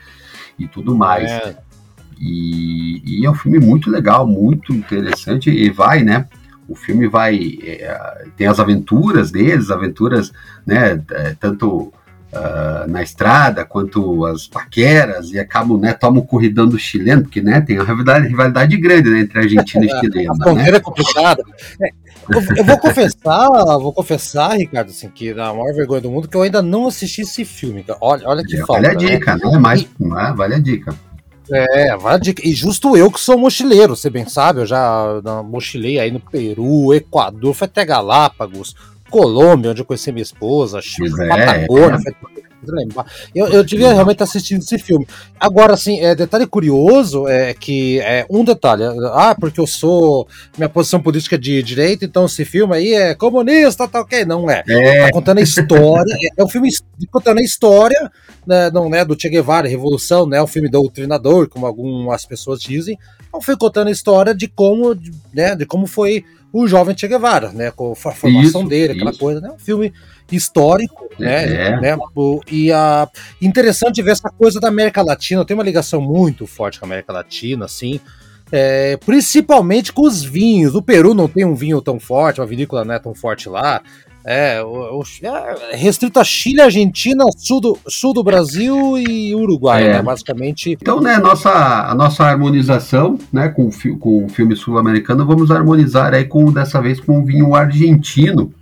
E 0.57 0.67
tudo 0.67 0.95
mais. 0.95 1.29
É. 1.29 1.55
E, 2.19 3.21
e, 3.21 3.25
é 3.27 3.29
um 3.29 3.35
filme 3.35 3.59
muito 3.59 3.91
legal, 3.91 4.25
muito 4.25 4.73
interessante 4.73 5.51
e 5.51 5.69
vai, 5.69 6.01
né? 6.01 6.27
O 6.67 6.73
filme 6.73 7.07
vai 7.07 7.59
é, 7.61 8.25
tem 8.35 8.47
as 8.47 8.59
aventuras 8.59 9.29
deles, 9.29 9.69
aventuras, 9.69 10.33
né? 10.65 10.99
É, 11.11 11.35
tanto 11.39 11.93
uh, 12.33 12.89
na 12.89 13.01
estrada, 13.01 13.65
quanto 13.65 14.25
as 14.25 14.47
paqueras, 14.47 15.31
e 15.31 15.39
acabam, 15.39 15.79
né, 15.79 15.93
tomam 15.93 16.21
o 16.21 16.25
corridão 16.25 16.67
do 16.67 16.77
chileno, 16.77 17.23
porque, 17.23 17.41
né, 17.41 17.61
tem 17.61 17.77
uma 17.77 17.85
rivalidade, 17.85 18.27
rivalidade 18.27 18.77
grande, 18.77 19.09
né, 19.09 19.19
entre 19.21 19.39
Argentina 19.39 19.85
e 19.85 19.99
chileno. 19.99 20.33
A 20.33 20.35
fronteira 20.35 20.71
né? 20.71 20.77
é 20.77 20.79
complicada. 20.79 21.43
É, 21.81 21.89
eu, 22.29 22.57
eu, 22.57 22.63
vou 22.63 22.77
confessar, 22.77 23.47
vou 23.79 23.93
confessar, 23.93 24.57
Ricardo, 24.57 24.89
assim, 24.89 25.09
que 25.09 25.33
na 25.33 25.53
maior 25.53 25.73
vergonha 25.73 26.01
do 26.01 26.11
mundo, 26.11 26.27
que 26.27 26.37
eu 26.37 26.43
ainda 26.43 26.61
não 26.61 26.87
assisti 26.87 27.21
esse 27.21 27.43
filme. 27.43 27.83
Olha, 27.99 28.27
olha 28.27 28.43
que 28.43 28.55
é, 28.55 28.65
falta. 28.65 28.73
Vale 28.73 28.87
a 28.87 28.91
né? 28.91 28.97
dica, 28.97 29.35
né? 29.35 29.59
Mas, 29.59 29.81
e, 29.81 29.87
é, 30.03 30.33
vale 30.33 30.55
a 30.55 30.59
dica. 30.59 30.95
É, 31.51 31.97
vale 31.97 32.15
a 32.15 32.19
dica. 32.19 32.47
E 32.47 32.53
justo 32.53 32.95
eu 32.95 33.11
que 33.11 33.19
sou 33.19 33.37
mochileiro, 33.37 33.95
você 33.95 34.09
bem 34.09 34.27
sabe, 34.27 34.61
eu 34.61 34.65
já 34.67 35.21
mochilei 35.43 35.99
aí 35.99 36.11
no 36.11 36.19
Peru, 36.19 36.93
Equador, 36.93 37.55
foi 37.55 37.65
até 37.65 37.83
Galápagos, 37.83 38.75
Colômbia, 39.09 39.71
onde 39.71 39.81
eu 39.81 39.85
conheci 39.85 40.11
minha 40.11 40.23
esposa, 40.23 40.81
Chile, 40.81 41.13
é, 41.23 41.27
Patagônia, 41.27 41.99
é. 42.05 42.39
Eu, 43.33 43.47
eu 43.47 43.63
devia 43.63 43.93
realmente 43.93 44.21
assistindo 44.21 44.61
esse 44.61 44.77
filme. 44.77 45.07
Agora, 45.39 45.73
assim, 45.73 45.99
é, 45.99 46.13
detalhe 46.13 46.45
curioso 46.45 47.27
é 47.27 47.53
que 47.53 47.99
é 48.01 48.25
um 48.29 48.43
detalhe. 48.43 48.83
Ah, 49.13 49.35
porque 49.39 49.59
eu 49.59 49.67
sou. 49.67 50.27
Minha 50.57 50.69
posição 50.69 51.01
política 51.01 51.35
é 51.35 51.39
de 51.39 51.63
direita, 51.63 52.05
então 52.05 52.25
esse 52.25 52.43
filme 52.43 52.75
aí 52.75 52.93
é 52.93 53.15
comunista, 53.15 53.87
tá 53.87 54.01
ok? 54.01 54.25
Não 54.25 54.49
é. 54.49 54.63
é. 54.67 55.05
Tá 55.05 55.11
contando 55.11 55.37
a 55.37 55.41
história. 55.41 56.13
é, 56.13 56.41
é 56.41 56.43
um 56.43 56.49
filme 56.49 56.69
contando 57.09 57.39
a 57.39 57.43
história, 57.43 58.11
né, 58.45 58.69
não 58.71 58.93
é 58.93 59.05
do 59.05 59.19
Che 59.19 59.29
Guevara, 59.29 59.67
Revolução, 59.67 60.25
né? 60.25 60.37
É 60.37 60.43
um 60.43 60.47
filme 60.47 60.69
doutrinador, 60.69 61.47
como 61.47 61.65
algumas 61.65 62.25
pessoas 62.25 62.59
dizem. 62.59 62.97
É 63.33 63.37
um 63.37 63.41
filme 63.41 63.59
contando 63.59 63.87
a 63.87 63.91
história 63.91 64.35
de 64.35 64.47
como, 64.47 64.97
né, 65.33 65.55
de 65.55 65.65
como 65.65 65.87
foi 65.87 66.25
o 66.51 66.67
jovem 66.67 66.97
Che 66.97 67.07
Guevara, 67.07 67.51
né? 67.51 67.71
Com 67.71 67.91
a 67.91 67.95
formação 67.95 68.61
isso, 68.61 68.69
dele, 68.69 68.93
aquela 68.93 69.11
isso. 69.11 69.19
coisa, 69.19 69.39
né? 69.39 69.51
Um 69.51 69.59
filme 69.59 69.93
histórico, 70.31 71.09
né? 71.19 71.43
É. 71.45 71.79
né? 71.79 71.97
E 72.51 72.71
a 72.71 73.07
interessante 73.41 74.01
ver 74.01 74.11
essa 74.11 74.29
coisa 74.29 74.59
da 74.59 74.67
América 74.67 75.01
Latina. 75.01 75.45
Tem 75.45 75.55
uma 75.55 75.63
ligação 75.63 76.01
muito 76.01 76.47
forte 76.47 76.79
com 76.79 76.85
a 76.85 76.87
América 76.87 77.13
Latina, 77.13 77.65
assim. 77.65 77.99
É, 78.51 78.97
principalmente 78.97 79.93
com 79.93 80.01
os 80.01 80.23
vinhos. 80.23 80.73
O 80.73 80.81
Peru 80.81 81.13
não 81.13 81.27
tem 81.27 81.45
um 81.45 81.55
vinho 81.55 81.81
tão 81.81 81.99
forte, 81.99 82.41
uma 82.41 82.47
vinícola 82.47 82.83
não 82.83 82.95
é 82.95 82.99
tão 82.99 83.13
forte 83.13 83.47
lá. 83.47 83.81
É, 84.23 84.61
o, 84.61 84.99
o, 84.99 85.03
é 85.71 85.75
restrito 85.75 86.19
a 86.19 86.23
Chile, 86.23 86.61
Argentina, 86.61 87.23
sul 87.37 87.61
do, 87.61 87.79
sul 87.87 88.13
do 88.13 88.23
Brasil 88.23 88.97
e 88.97 89.33
Uruguai, 89.33 89.83
é. 89.83 89.93
né, 89.93 90.01
basicamente. 90.01 90.77
Então, 90.79 90.99
né, 90.99 91.17
nossa, 91.17 91.49
a 91.49 91.95
nossa 91.95 92.25
harmonização, 92.25 93.17
né, 93.31 93.47
com, 93.47 93.69
com 93.97 94.25
o 94.25 94.29
filme 94.29 94.55
sul-americano, 94.55 95.25
vamos 95.25 95.49
harmonizar 95.51 96.13
aí 96.13 96.25
com, 96.25 96.51
dessa 96.51 96.81
vez, 96.81 96.99
com 96.99 97.19
o 97.19 97.25
vinho 97.25 97.55
argentino, 97.55 98.53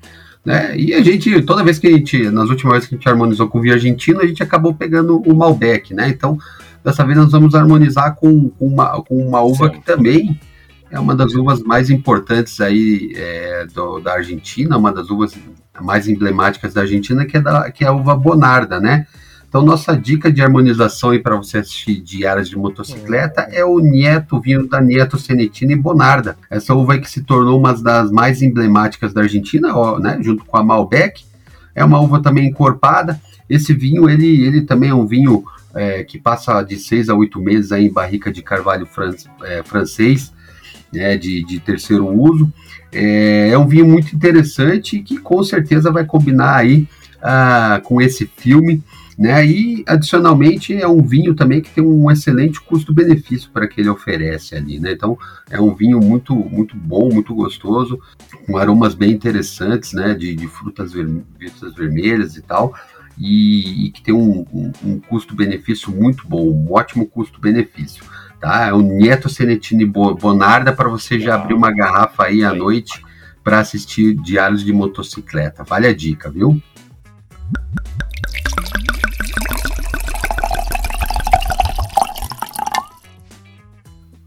né, 0.46 0.78
e 0.78 0.94
a 0.94 1.04
gente, 1.04 1.42
toda 1.42 1.64
vez 1.64 1.80
que 1.80 1.88
a 1.88 1.92
gente, 1.92 2.30
nas 2.30 2.50
últimas 2.50 2.74
vezes 2.74 2.90
que 2.90 2.96
a 2.96 2.98
gente 2.98 3.10
harmonizou 3.10 3.48
com 3.48 3.58
o 3.58 3.62
vinho 3.62 3.74
argentino, 3.74 4.22
a 4.22 4.28
gente 4.28 4.44
acabou 4.44 4.74
pegando 4.74 5.22
o 5.26 5.36
Malbec, 5.36 5.94
né, 5.94 6.08
então, 6.08 6.38
dessa 6.84 7.04
vez 7.04 7.18
nós 7.18 7.32
vamos 7.32 7.56
harmonizar 7.56 8.16
com, 8.16 8.50
com, 8.50 8.68
uma, 8.68 9.02
com 9.02 9.18
uma 9.18 9.42
uva 9.42 9.66
Sim. 9.66 9.72
que 9.72 9.86
também 9.86 10.40
é 10.90 11.00
uma 11.00 11.16
das 11.16 11.34
uvas 11.34 11.62
mais 11.62 11.90
importantes 11.90 12.60
aí 12.62 13.12
é, 13.16 13.66
do, 13.74 14.00
da 14.00 14.14
Argentina, 14.14 14.78
uma 14.78 14.92
das 14.92 15.10
uvas 15.10 15.34
mais 15.82 16.08
emblemáticas 16.08 16.74
da 16.74 16.82
Argentina, 16.82 17.26
que 17.26 17.38
é, 17.38 17.42
da, 17.42 17.72
que 17.72 17.84
é 17.84 17.88
a 17.88 17.94
uva 17.94 18.16
Bonarda, 18.16 18.80
né? 18.80 19.06
Então, 19.50 19.62
nossa 19.62 19.96
dica 19.96 20.32
de 20.32 20.42
harmonização 20.42 21.18
para 21.22 21.38
você 21.38 21.60
assistir 21.60 22.02
diárias 22.02 22.50
de 22.50 22.58
motocicleta 22.58 23.42
é 23.50 23.64
o 23.64 23.80
Nieto, 23.80 24.42
vinho 24.42 24.68
da 24.68 24.82
Nieto 24.82 25.18
Senetina 25.18 25.72
e 25.72 25.76
Bonarda. 25.76 26.38
Essa 26.50 26.74
uva 26.74 26.98
que 26.98 27.10
se 27.10 27.24
tornou 27.24 27.58
uma 27.58 27.74
das 27.74 28.12
mais 28.12 28.42
emblemáticas 28.42 29.14
da 29.14 29.22
Argentina, 29.22 29.74
ó, 29.74 30.00
né, 30.00 30.20
junto 30.22 30.44
com 30.44 30.58
a 30.58 30.64
Malbec. 30.64 31.24
É 31.74 31.84
uma 31.84 32.00
uva 32.00 32.22
também 32.22 32.48
encorpada. 32.48 33.22
Esse 33.50 33.74
vinho, 33.74 34.10
ele, 34.10 34.46
ele 34.46 34.62
também 34.64 34.90
é 34.90 34.94
um 34.94 35.08
vinho 35.08 35.46
é, 35.74 36.04
que 36.04 36.20
passa 36.20 36.62
de 36.62 36.78
seis 36.78 37.08
a 37.08 37.16
oito 37.16 37.40
meses 37.40 37.72
aí 37.72 37.86
em 37.86 37.94
barrica 37.94 38.30
de 38.32 38.42
carvalho 38.42 38.86
fran 38.86 39.12
é, 39.44 39.64
francês 39.64 40.34
né, 40.92 41.18
de, 41.18 41.44
de 41.44 41.60
terceiro 41.60 42.08
uso. 42.08 42.52
É, 42.92 43.50
é, 43.50 43.58
um 43.58 43.68
vinho 43.68 43.86
muito 43.86 44.16
interessante 44.16 45.00
que 45.00 45.18
com 45.18 45.44
certeza 45.44 45.92
vai 45.92 46.06
combinar 46.06 46.56
aí 46.58 46.88
ah, 47.22 47.82
com 47.84 48.02
esse 48.02 48.26
filme. 48.26 48.84
Né? 49.18 49.48
E 49.48 49.84
adicionalmente 49.88 50.76
é 50.76 50.88
um 50.88 51.02
vinho 51.02 51.34
também 51.34 51.60
que 51.60 51.72
tem 51.72 51.84
um 51.84 52.10
excelente 52.12 52.62
custo-benefício 52.62 53.50
para 53.50 53.68
que 53.68 53.82
ele 53.82 53.90
oferece 53.90 54.54
ali, 54.54 54.80
né? 54.80 54.92
Então 54.92 55.18
é 55.50 55.60
um 55.60 55.74
vinho 55.74 56.00
muito 56.00 56.36
muito 56.36 56.78
bom, 56.78 57.10
muito 57.12 57.34
gostoso, 57.34 58.00
com 58.46 58.58
aromas 58.58 58.94
bem 58.94 59.10
interessantes, 59.10 59.92
né? 59.92 60.14
De, 60.14 60.36
de 60.36 60.48
frutas, 60.48 60.94
ver, 60.94 61.10
frutas 61.40 61.74
vermelhas 61.74 62.36
e 62.38 62.44
tal, 62.44 62.76
e, 63.18 63.88
e 63.88 63.90
que 63.90 64.04
tem 64.04 64.14
um, 64.14 64.46
um, 64.54 64.72
um 64.84 65.00
custo-benefício 65.00 65.92
muito 65.92 66.28
bom, 66.28 66.52
um 66.52 66.72
ótimo 66.72 67.08
custo-benefício 67.08 68.04
tá? 68.40 68.68
É 68.68 68.74
o 68.74 68.82
Nieto 68.82 69.30
Senetini 69.30 69.86
Bonarda 69.86 70.74
para 70.74 70.90
você 70.90 71.20
já 71.20 71.36
abrir 71.36 71.54
uma 71.54 71.72
garrafa 71.72 72.24
aí 72.24 72.44
à 72.44 72.54
noite 72.54 73.04
para 73.44 73.60
assistir 73.60 74.16
Diários 74.16 74.64
de 74.64 74.74
Motocicleta. 74.74 75.64
Vale 75.64 75.88
a 75.88 75.96
dica, 75.96 76.30
viu? 76.30 76.62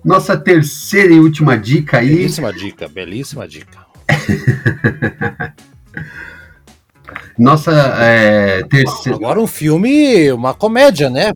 Nossa 0.05 0.37
terceira 0.37 1.13
e 1.13 1.21
última 1.21 1.59
dica 1.59 1.99
aí. 1.99 2.09
Belíssima 2.09 2.53
dica, 2.53 2.89
belíssima 2.89 3.47
dica. 3.47 3.79
Nossa 7.39 7.73
é, 7.99 8.63
terceira. 8.65 9.17
Agora 9.17 9.41
um 9.41 9.47
filme, 9.47 10.31
uma 10.33 10.53
comédia, 10.53 11.09
né? 11.09 11.33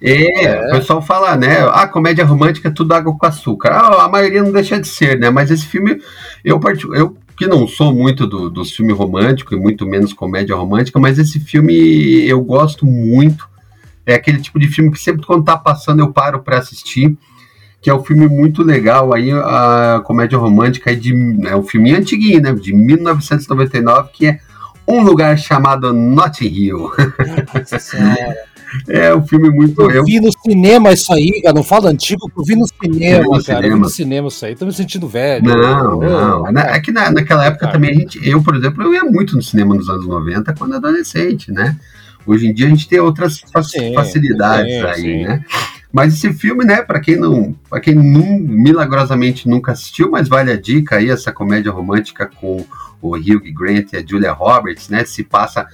É, 0.00 0.44
é, 0.44 0.68
o 0.68 0.70
pessoal 0.72 1.00
fala, 1.00 1.36
né? 1.36 1.60
A 1.60 1.82
ah, 1.82 1.88
comédia 1.88 2.24
romântica 2.24 2.68
é 2.68 2.70
tudo 2.70 2.92
água 2.92 3.16
com 3.16 3.26
açúcar. 3.26 3.70
Ah, 3.70 4.04
a 4.04 4.08
maioria 4.08 4.42
não 4.42 4.52
deixa 4.52 4.78
de 4.80 4.86
ser, 4.86 5.18
né? 5.18 5.30
Mas 5.30 5.50
esse 5.50 5.66
filme, 5.66 6.00
eu, 6.44 6.60
eu 6.94 7.16
que 7.36 7.46
não 7.46 7.66
sou 7.66 7.94
muito 7.94 8.26
do, 8.26 8.48
dos 8.48 8.72
filmes 8.72 8.96
românticos 8.96 9.56
e 9.56 9.60
muito 9.60 9.86
menos 9.86 10.12
comédia 10.12 10.56
romântica, 10.56 10.98
mas 10.98 11.18
esse 11.18 11.40
filme 11.40 12.26
eu 12.26 12.40
gosto 12.42 12.86
muito. 12.86 13.48
É 14.04 14.14
aquele 14.14 14.40
tipo 14.40 14.58
de 14.58 14.68
filme 14.68 14.90
que 14.90 14.98
sempre 14.98 15.26
quando 15.26 15.44
tá 15.44 15.56
passando 15.56 16.00
eu 16.00 16.12
paro 16.12 16.40
para 16.40 16.58
assistir 16.58 17.16
que 17.86 17.90
é 17.90 17.94
um 17.94 18.02
filme 18.02 18.26
muito 18.26 18.64
legal 18.64 19.14
aí, 19.14 19.30
a 19.30 20.02
comédia 20.04 20.36
romântica 20.36 20.90
aí 20.90 20.96
de, 20.96 21.14
é 21.46 21.54
um 21.54 21.62
filme 21.62 21.94
antiguinho, 21.94 22.42
né, 22.42 22.52
de 22.52 22.74
1999, 22.74 24.08
que 24.12 24.26
é 24.26 24.40
Um 24.88 25.02
Lugar 25.02 25.38
Chamado 25.38 25.92
Notting 25.92 26.46
Hill. 26.46 26.90
É 28.88 29.14
um 29.14 29.26
filme 29.26 29.50
muito. 29.50 29.80
Eu 29.90 30.04
vi 30.04 30.20
no 30.20 30.30
cinema 30.44 30.92
isso 30.92 31.12
aí, 31.12 31.40
cara. 31.42 31.54
Não 31.54 31.62
fala 31.62 31.90
antigo, 31.90 32.30
eu 32.36 32.44
vi 32.44 32.56
no 32.56 32.66
cinema, 32.66 33.24
no 33.24 33.30
cara. 33.30 33.42
Cinema. 33.42 33.66
Eu 33.66 33.74
vi 33.74 33.80
no 33.80 33.88
cinema 33.88 34.28
isso 34.28 34.44
aí. 34.44 34.56
Tô 34.56 34.66
me 34.66 34.72
sentindo 34.72 35.08
velho. 35.08 35.44
Não, 35.44 36.00
não. 36.00 36.60
É 36.60 36.80
que 36.80 36.90
na, 36.90 37.10
naquela 37.10 37.44
época 37.44 37.66
cara. 37.66 37.72
também 37.72 37.90
a 37.90 37.94
gente. 37.94 38.28
Eu, 38.28 38.42
por 38.42 38.56
exemplo, 38.56 38.82
eu 38.82 38.94
ia 38.94 39.04
muito 39.04 39.36
no 39.36 39.42
cinema 39.42 39.74
nos 39.74 39.88
anos 39.88 40.06
90 40.06 40.54
quando 40.54 40.74
adolescente, 40.74 41.52
né? 41.52 41.76
Hoje 42.26 42.48
em 42.48 42.52
dia 42.52 42.66
a 42.66 42.70
gente 42.70 42.88
tem 42.88 42.98
outras 42.98 43.40
facilidades 43.94 44.74
sim, 44.74 44.82
aí, 44.82 45.02
sim. 45.02 45.22
né? 45.24 45.44
Mas 45.92 46.12
esse 46.12 46.32
filme, 46.34 46.64
né, 46.64 46.82
para 46.82 47.00
quem 47.00 47.16
não, 47.16 47.54
para 47.70 47.80
quem 47.80 47.94
não, 47.94 48.38
milagrosamente 48.38 49.48
nunca 49.48 49.72
assistiu, 49.72 50.10
mas 50.10 50.28
vale 50.28 50.50
a 50.52 50.60
dica 50.60 50.96
aí 50.96 51.08
essa 51.08 51.32
comédia 51.32 51.72
romântica 51.72 52.26
com 52.26 52.66
o 53.00 53.16
Hugh 53.16 53.52
Grant 53.54 53.92
e 53.92 53.96
a 53.96 54.04
Julia 54.04 54.32
Roberts, 54.32 54.88
né, 54.90 55.04
se 55.04 55.22
passa, 55.22 55.66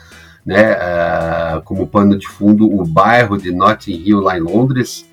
né, 0.45 0.73
uh, 0.75 1.63
como 1.63 1.87
pano 1.87 2.19
de 2.19 2.29
fundo 2.29 2.67
o 2.67 2.85
bairro 2.85 3.39
de 3.39 3.53
Notting 3.53 4.03
Hill 4.05 4.21
lá 4.21 4.37
em 4.37 4.41
Londres, 4.41 5.09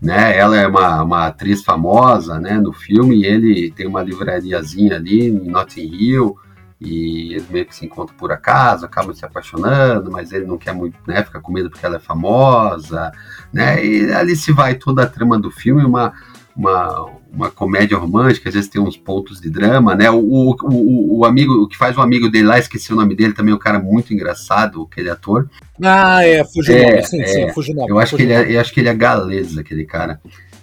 né, 0.00 0.36
ela 0.36 0.56
é 0.56 0.66
uma, 0.66 1.02
uma 1.02 1.26
atriz 1.26 1.62
famosa, 1.62 2.38
né, 2.38 2.54
no 2.54 2.72
filme, 2.72 3.16
e 3.16 3.26
ele 3.26 3.70
tem 3.70 3.86
uma 3.86 4.02
livrariazinha 4.02 4.96
ali 4.96 5.28
em 5.28 5.50
Notting 5.50 5.90
Hill, 5.92 6.36
e 6.80 7.32
eles 7.32 7.48
meio 7.50 7.66
que 7.66 7.76
se 7.76 7.84
encontram 7.84 8.16
por 8.16 8.32
acaso, 8.32 8.86
acabam 8.86 9.14
se 9.14 9.24
apaixonando, 9.24 10.10
mas 10.10 10.32
ele 10.32 10.46
não 10.46 10.56
quer 10.56 10.72
muito, 10.72 10.96
né, 11.06 11.22
fica 11.22 11.40
com 11.40 11.52
medo 11.52 11.68
porque 11.68 11.84
ela 11.84 11.96
é 11.96 12.00
famosa, 12.00 13.12
né, 13.52 13.84
e 13.84 14.12
ali 14.12 14.34
se 14.34 14.52
vai 14.52 14.74
toda 14.74 15.02
a 15.02 15.06
trama 15.06 15.38
do 15.38 15.50
filme, 15.50 15.84
uma, 15.84 16.14
uma, 16.56 17.10
uma 17.32 17.50
comédia 17.50 17.96
romântica, 17.96 18.48
às 18.48 18.54
vezes 18.54 18.68
tem 18.68 18.80
uns 18.80 18.96
pontos 18.96 19.40
de 19.40 19.50
drama, 19.50 19.94
né, 19.94 20.10
o, 20.10 20.18
o, 20.18 20.56
o, 20.62 21.18
o 21.18 21.24
amigo, 21.24 21.52
o 21.54 21.68
que 21.68 21.76
faz 21.76 21.96
o 21.96 22.00
amigo 22.00 22.28
dele 22.28 22.46
lá, 22.46 22.58
esqueci 22.58 22.92
o 22.92 22.96
nome 22.96 23.14
dele, 23.14 23.32
também 23.32 23.52
é 23.52 23.56
um 23.56 23.60
cara 23.60 23.78
muito 23.78 24.12
engraçado, 24.12 24.88
aquele 24.90 25.10
ator. 25.10 25.48
Ah, 25.82 26.24
é, 26.24 26.44
Fujinami, 26.44 26.98
é, 26.98 27.02
sim, 27.02 27.20
é, 27.20 27.26
sim. 27.26 27.46
Eu 27.88 27.98
acho, 27.98 28.16
que 28.16 28.22
ele 28.22 28.32
é, 28.32 28.56
eu 28.56 28.60
acho 28.60 28.72
que 28.72 28.80
ele 28.80 28.88
é 28.88 28.94
galês, 28.94 29.56
aquele 29.56 29.84
cara. 29.84 30.20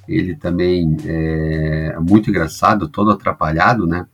Ele 0.07 0.35
também 0.35 0.95
é 1.05 1.97
muito 1.99 2.29
engraçado, 2.29 2.87
todo 2.87 3.11
atrapalhado, 3.11 3.85
né, 3.85 4.05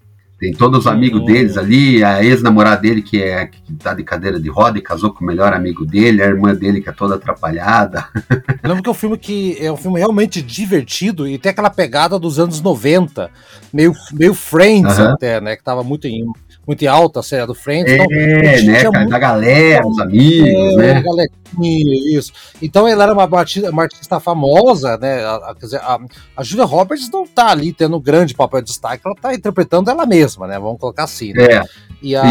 tem 0.44 0.52
todos 0.52 0.80
os 0.80 0.88
amigos 0.88 1.22
uhum. 1.22 1.26
deles 1.26 1.58
ali, 1.58 2.04
a 2.04 2.22
ex-namorada 2.22 2.82
dele 2.82 3.02
que 3.02 3.22
é 3.22 3.48
que 3.48 3.74
tá 3.76 3.94
de 3.94 4.04
cadeira 4.04 4.38
de 4.38 4.50
roda 4.50 4.78
e 4.78 4.82
casou 4.82 5.14
com 5.14 5.24
o 5.24 5.28
melhor 5.28 5.54
amigo 5.54 5.86
dele, 5.86 6.22
a 6.22 6.26
irmã 6.26 6.54
dele 6.54 6.82
que 6.82 6.90
é 6.90 6.92
toda 6.92 7.16
atrapalhada. 7.16 8.06
Eu 8.62 8.68
lembro 8.68 8.84
que 8.84 8.90
é 8.90 8.92
um 8.92 8.96
filme 8.96 9.18
que 9.18 9.58
é 9.58 9.72
um 9.72 9.78
filme 9.78 10.00
realmente 10.00 10.42
divertido 10.42 11.26
e 11.26 11.38
tem 11.38 11.50
aquela 11.50 11.70
pegada 11.70 12.20
dos 12.20 12.40
anos 12.40 12.60
90, 12.60 13.32
meio, 13.72 13.94
meio 14.12 14.34
Friends 14.34 15.00
uhum. 15.00 15.12
até, 15.12 15.40
né? 15.40 15.56
Que 15.56 15.64
tava 15.64 15.82
muito 15.82 16.08
em, 16.08 16.26
muito 16.66 16.82
em 16.84 16.88
alta 16.88 17.20
a 17.20 17.24
série 17.24 17.46
do 17.46 17.54
Friends. 17.54 17.92
É, 17.92 17.96
então, 17.96 18.66
né, 18.66 18.82
cara, 18.82 18.92
muito... 18.92 19.10
da 19.10 19.20
galera, 19.20 19.88
os 19.88 20.00
amigos, 20.00 20.78
é, 20.82 21.02
né? 21.02 21.26
Isso. 21.62 22.32
Então 22.62 22.88
ela 22.88 23.04
era 23.04 23.14
uma 23.14 23.40
artista, 23.40 23.70
uma 23.70 23.84
artista 23.84 24.20
famosa, 24.20 24.98
né? 24.98 25.24
A, 25.24 25.36
a, 25.36 25.56
quer 25.56 25.66
dizer, 25.66 25.82
a, 25.82 26.00
a 26.38 26.44
Julia 26.44 26.66
Roberts 26.66 27.10
não 27.12 27.28
tá 27.28 27.50
ali 27.52 27.72
tendo 27.74 27.98
um 27.98 28.02
grande 28.02 28.34
papel 28.34 28.62
de 28.62 28.68
destaque, 28.68 29.04
ela 29.06 29.16
tá 29.16 29.34
interpretando 29.34 29.92
ela 29.92 30.06
mesma, 30.06 30.48
né? 30.48 30.58
Vamos 30.58 30.80
colocar 30.80 31.04
assim, 31.04 31.34
né? 31.34 31.44
É, 31.44 31.64
e 32.02 32.16
a, 32.16 32.24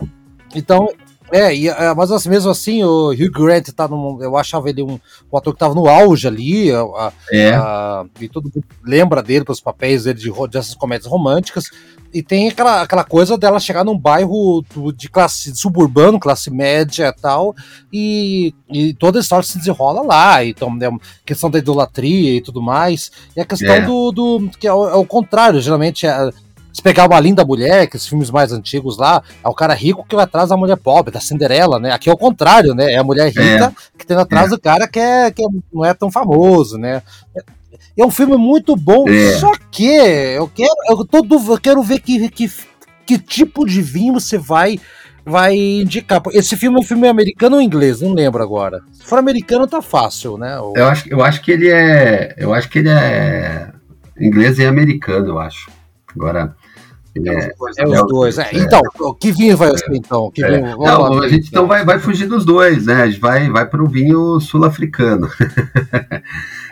isso. 0.00 0.10
Então, 0.54 0.88
é, 1.32 1.54
e, 1.54 1.68
mas 1.96 2.10
assim, 2.10 2.28
mesmo 2.28 2.50
assim, 2.50 2.82
o 2.82 3.10
Hugh 3.10 3.30
Grant 3.30 3.68
tá 3.68 3.86
num. 3.86 4.20
Eu 4.22 4.36
achava 4.36 4.68
ele 4.68 4.82
um, 4.82 4.98
um 5.32 5.36
ator 5.36 5.52
que 5.52 5.58
tava 5.58 5.74
no 5.74 5.88
auge 5.88 6.26
ali. 6.26 6.72
A, 6.72 7.12
é. 7.32 7.50
a, 7.54 8.04
e 8.20 8.28
todo 8.28 8.50
mundo 8.52 8.64
lembra 8.84 9.22
dele 9.22 9.44
pelos 9.44 9.60
papéis 9.60 10.04
dele 10.04 10.18
de, 10.18 10.32
dessas 10.48 10.74
comédias 10.74 11.10
românticas. 11.10 11.70
E 12.12 12.22
tem 12.22 12.48
aquela, 12.48 12.82
aquela 12.82 13.04
coisa 13.04 13.38
dela 13.38 13.60
chegar 13.60 13.84
num 13.84 13.96
bairro 13.96 14.64
de 14.96 15.08
classe 15.08 15.54
suburbano, 15.54 16.18
classe 16.18 16.50
média 16.50 17.06
e 17.06 17.20
tal, 17.20 17.54
e, 17.92 18.52
e 18.68 18.92
toda 18.94 19.20
a 19.20 19.22
história 19.22 19.46
se 19.46 19.56
desenrola 19.56 20.02
lá. 20.02 20.44
Então, 20.44 20.76
é 20.82 20.90
questão 21.24 21.48
da 21.48 21.60
idolatria 21.60 22.36
e 22.36 22.40
tudo 22.40 22.60
mais. 22.60 23.12
E 23.36 23.40
a 23.40 23.44
questão 23.44 23.74
é. 23.74 23.80
do, 23.82 24.10
do. 24.10 24.50
que 24.58 24.66
é 24.66 24.72
o, 24.72 24.88
é 24.88 24.96
o 24.96 25.04
contrário, 25.04 25.60
geralmente 25.60 26.04
é 26.04 26.30
se 26.72 26.82
pegar 26.82 27.06
uma 27.06 27.20
linda 27.20 27.44
mulher, 27.44 27.86
que 27.86 27.96
os 27.96 28.06
filmes 28.06 28.30
mais 28.30 28.52
antigos 28.52 28.96
lá, 28.96 29.22
é 29.42 29.48
o 29.48 29.54
cara 29.54 29.74
rico 29.74 30.04
que 30.08 30.14
vai 30.14 30.24
atrás 30.24 30.48
da 30.48 30.56
mulher 30.56 30.76
pobre, 30.76 31.12
da 31.12 31.20
Cinderela, 31.20 31.78
né? 31.78 31.92
Aqui 31.92 32.08
é 32.08 32.12
o 32.12 32.16
contrário, 32.16 32.74
né? 32.74 32.92
É 32.92 32.98
a 32.98 33.04
mulher 33.04 33.28
rica 33.28 33.66
é. 33.66 33.98
que 33.98 34.06
tem 34.06 34.16
atrás 34.16 34.46
é. 34.46 34.50
do 34.50 34.60
cara 34.60 34.86
que, 34.86 34.98
é, 34.98 35.30
que 35.30 35.42
não 35.72 35.84
é 35.84 35.94
tão 35.94 36.10
famoso, 36.10 36.78
né? 36.78 37.02
É 37.96 38.04
um 38.04 38.10
filme 38.10 38.36
muito 38.36 38.76
bom, 38.76 39.08
é. 39.08 39.32
só 39.38 39.50
que 39.70 39.84
eu 39.84 40.48
quero, 40.48 40.70
eu, 40.88 41.04
todo, 41.04 41.52
eu 41.52 41.60
quero 41.60 41.82
ver 41.82 42.00
que, 42.00 42.28
que, 42.30 42.50
que 43.04 43.18
tipo 43.18 43.66
de 43.66 43.82
vinho 43.82 44.14
você 44.14 44.38
vai 44.38 44.78
vai 45.24 45.54
indicar. 45.54 46.22
Esse 46.32 46.56
filme 46.56 46.76
é 46.78 46.80
um 46.80 46.84
filme 46.84 47.08
americano 47.08 47.56
ou 47.56 47.62
inglês? 47.62 48.00
Não 48.00 48.12
lembro 48.12 48.42
agora. 48.42 48.80
Se 48.92 49.04
for 49.04 49.18
americano, 49.18 49.66
tá 49.66 49.82
fácil, 49.82 50.38
né? 50.38 50.56
Eu, 50.56 50.86
acho, 50.86 51.08
eu 51.08 51.22
acho 51.22 51.40
que 51.42 51.52
ele 51.52 51.68
é. 51.68 52.34
Eu 52.36 52.52
acho 52.52 52.68
que 52.68 52.80
ele 52.80 52.88
é 52.88 53.70
inglês 54.18 54.58
e 54.58 54.66
americano, 54.66 55.28
eu 55.28 55.38
acho. 55.38 55.70
Agora, 56.14 56.56
é, 57.16 57.54
é, 57.78 57.84
os 57.88 58.06
dois. 58.06 58.38
É, 58.38 58.50
então, 58.52 58.80
que 59.18 59.32
vinho 59.32 59.56
vai 59.56 59.76
ser 59.76 59.94
então? 59.94 60.30
Que 60.30 60.46
vinho, 60.46 60.76
não, 60.78 61.20
a 61.20 61.28
gente 61.28 61.48
então 61.48 61.66
vai, 61.66 61.84
vai 61.84 61.98
fugir 61.98 62.28
dos 62.28 62.44
dois, 62.44 62.86
né? 62.86 63.02
A 63.02 63.06
gente 63.08 63.20
vai, 63.20 63.50
vai 63.50 63.66
para 63.66 63.82
o 63.82 63.88
vinho 63.88 64.38
sul-africano. 64.40 65.28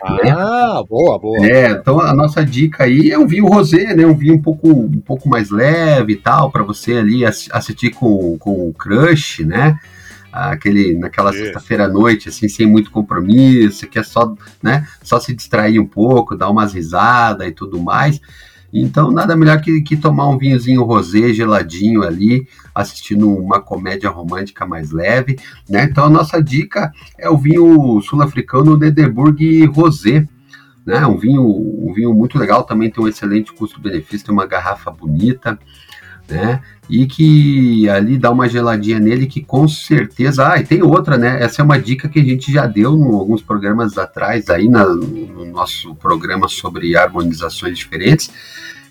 Ah, 0.01 0.81
boa, 0.87 1.19
boa. 1.19 1.45
É, 1.45 1.71
então 1.71 1.99
a 1.99 2.13
nossa 2.13 2.45
dica 2.45 2.85
aí 2.85 3.11
é 3.11 3.19
um 3.19 3.27
vinho 3.27 3.45
rosé, 3.45 3.93
né? 3.93 4.05
Um 4.05 4.15
vinho 4.15 4.35
um 4.35 4.41
pouco, 4.41 4.69
um 4.69 5.01
pouco 5.01 5.27
mais 5.27 5.49
leve 5.49 6.13
e 6.13 6.15
tal, 6.15 6.49
para 6.49 6.63
você 6.63 6.93
ali 6.93 7.25
assistir 7.25 7.91
com, 7.91 8.37
com 8.37 8.69
o 8.69 8.73
crush, 8.73 9.43
né? 9.43 9.77
Aquele, 10.31 10.97
naquela 10.97 11.33
sexta-feira 11.33 11.83
à 11.83 11.87
noite, 11.89 12.29
assim, 12.29 12.47
sem 12.47 12.65
muito 12.65 12.91
compromisso, 12.91 13.87
que 13.87 13.99
é 13.99 14.03
só, 14.03 14.33
né, 14.63 14.87
só 15.03 15.19
se 15.19 15.33
distrair 15.33 15.79
um 15.79 15.87
pouco, 15.87 16.37
dar 16.37 16.49
umas 16.49 16.73
risadas 16.73 17.47
e 17.47 17.51
tudo 17.51 17.77
mais. 17.81 18.21
Então, 18.73 19.11
nada 19.11 19.35
melhor 19.35 19.59
que, 19.61 19.81
que 19.81 19.97
tomar 19.97 20.27
um 20.29 20.37
vinhozinho 20.37 20.83
rosé 20.83 21.33
geladinho 21.33 22.03
ali, 22.03 22.47
assistindo 22.73 23.29
uma 23.29 23.59
comédia 23.59 24.09
romântica 24.09 24.65
mais 24.65 24.91
leve, 24.91 25.37
né? 25.67 25.83
Então, 25.83 26.05
a 26.05 26.09
nossa 26.09 26.41
dica 26.41 26.91
é 27.17 27.29
o 27.29 27.37
vinho 27.37 28.01
sul-africano 28.01 28.77
Dedeburg 28.77 29.65
Rosé, 29.65 30.27
né? 30.85 31.05
Um 31.05 31.17
vinho, 31.17 31.43
um 31.43 31.93
vinho 31.93 32.13
muito 32.13 32.37
legal, 32.37 32.63
também 32.63 32.89
tem 32.89 33.03
um 33.03 33.07
excelente 33.07 33.51
custo-benefício, 33.53 34.27
tem 34.27 34.33
uma 34.33 34.45
garrafa 34.45 34.91
bonita, 34.91 35.57
né? 36.29 36.61
E 36.89 37.05
que 37.05 37.89
ali 37.89 38.17
dá 38.17 38.31
uma 38.31 38.47
geladinha 38.47 38.99
nele 38.99 39.27
que 39.27 39.41
com 39.41 39.67
certeza. 39.67 40.53
Ah, 40.53 40.59
e 40.59 40.63
tem 40.63 40.81
outra, 40.81 41.17
né? 41.17 41.41
Essa 41.41 41.61
é 41.61 41.65
uma 41.65 41.79
dica 41.79 42.07
que 42.07 42.19
a 42.19 42.23
gente 42.23 42.51
já 42.51 42.65
deu 42.65 42.97
em 42.97 43.03
alguns 43.03 43.41
programas 43.41 43.97
atrás, 43.97 44.49
aí 44.49 44.67
na, 44.67 44.85
no 44.85 45.45
nosso 45.45 45.93
programa 45.95 46.47
sobre 46.47 46.95
harmonizações 46.95 47.77
diferentes. 47.77 48.31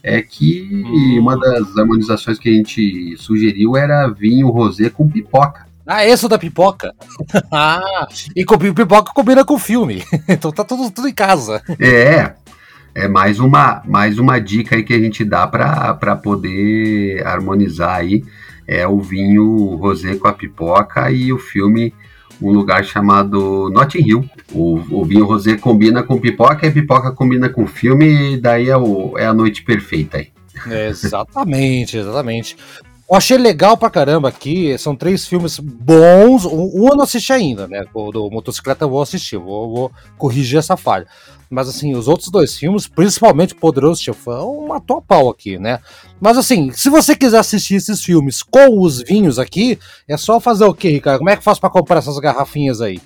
É 0.03 0.23
que 0.23 0.69
hum. 0.73 1.21
uma 1.21 1.37
das 1.37 1.77
harmonizações 1.77 2.39
que 2.39 2.49
a 2.49 2.53
gente 2.53 3.17
sugeriu 3.19 3.77
era 3.77 4.07
vinho 4.09 4.49
rosé 4.49 4.89
com 4.89 5.09
pipoca. 5.09 5.69
Ah, 5.91 6.05
esse 6.05 6.29
da 6.29 6.39
pipoca. 6.39 6.95
ah, 7.51 8.07
e 8.37 8.45
com 8.45 8.59
pipoca 8.59 9.11
combina 9.15 9.43
com 9.43 9.55
o 9.55 9.59
filme. 9.59 10.05
então 10.29 10.53
tá 10.53 10.63
tudo, 10.63 10.91
tudo 10.91 11.09
em 11.09 11.15
casa. 11.15 11.63
É, 11.81 12.35
é 12.99 13.07
mais 13.07 13.39
uma, 13.39 13.81
mais 13.87 14.19
uma 14.19 14.41
dica 14.41 14.75
aí 14.75 14.83
que 14.83 14.93
a 14.93 14.99
gente 14.99 15.25
dá 15.25 15.47
para 15.47 16.17
poder 16.17 17.25
harmonizar 17.25 17.97
aí 17.97 18.25
é 18.67 18.87
o 18.87 19.01
vinho 19.01 19.77
rosé 19.77 20.17
com 20.17 20.27
a 20.27 20.33
pipoca 20.33 21.11
e 21.11 21.33
o 21.33 21.39
filme 21.39 21.95
um 22.41 22.51
lugar 22.51 22.85
chamado 22.85 23.71
Notting 23.71 24.07
Hill. 24.07 24.31
O, 24.53 25.01
o 25.01 25.05
vinho 25.05 25.25
rosé 25.25 25.57
combina 25.57 26.03
com 26.03 26.21
pipoca 26.21 26.67
e 26.67 26.71
pipoca 26.71 27.11
combina 27.13 27.49
com 27.49 27.67
filme 27.67 28.35
e 28.35 28.37
daí 28.37 28.69
é, 28.69 28.77
o, 28.77 29.17
é 29.17 29.27
a 29.27 29.35
noite 29.35 29.63
perfeita 29.63 30.19
aí. 30.19 30.29
exatamente, 30.89 31.97
exatamente. 31.97 32.57
Eu 33.11 33.17
achei 33.17 33.39
legal 33.39 33.77
pra 33.77 33.89
caramba 33.89 34.29
aqui. 34.29 34.77
São 34.77 34.95
três 34.95 35.27
filmes 35.27 35.59
bons. 35.59 36.45
Um 36.45 36.89
eu 36.89 36.95
não 36.95 37.05
assisti 37.05 37.33
ainda, 37.33 37.67
né? 37.67 37.85
O 37.95 38.13
do 38.13 38.31
Motocicleta 38.31 38.85
eu 38.85 38.91
vou 38.91 39.01
assistir, 39.01 39.39
vou, 39.39 39.75
vou 39.75 39.93
corrigir 40.19 40.59
essa 40.59 40.77
falha. 40.77 41.07
Mas 41.49 41.69
assim, 41.71 41.95
os 41.95 42.07
outros 42.07 42.29
dois 42.31 42.55
filmes, 42.55 42.87
principalmente 42.87 43.55
Poderoso 43.55 44.03
Chefão, 44.03 44.67
matou 44.69 44.99
a 44.99 45.03
pau 45.03 45.31
aqui, 45.31 45.59
né? 45.59 45.79
Mas 46.21 46.37
assim, 46.37 46.71
se 46.73 46.91
você 46.91 47.17
quiser 47.17 47.39
assistir 47.39 47.77
esses 47.77 48.05
filmes 48.05 48.43
com 48.43 48.79
os 48.83 49.01
vinhos 49.01 49.39
aqui, 49.39 49.79
é 50.07 50.19
só 50.19 50.39
fazer 50.39 50.65
o 50.65 50.75
quê, 50.75 50.91
Ricardo? 50.91 51.21
Como 51.21 51.31
é 51.31 51.37
que 51.37 51.43
faz 51.43 51.59
para 51.59 51.71
comprar 51.71 51.99
essas 51.99 52.19
garrafinhas 52.19 52.83
aí? 52.83 53.01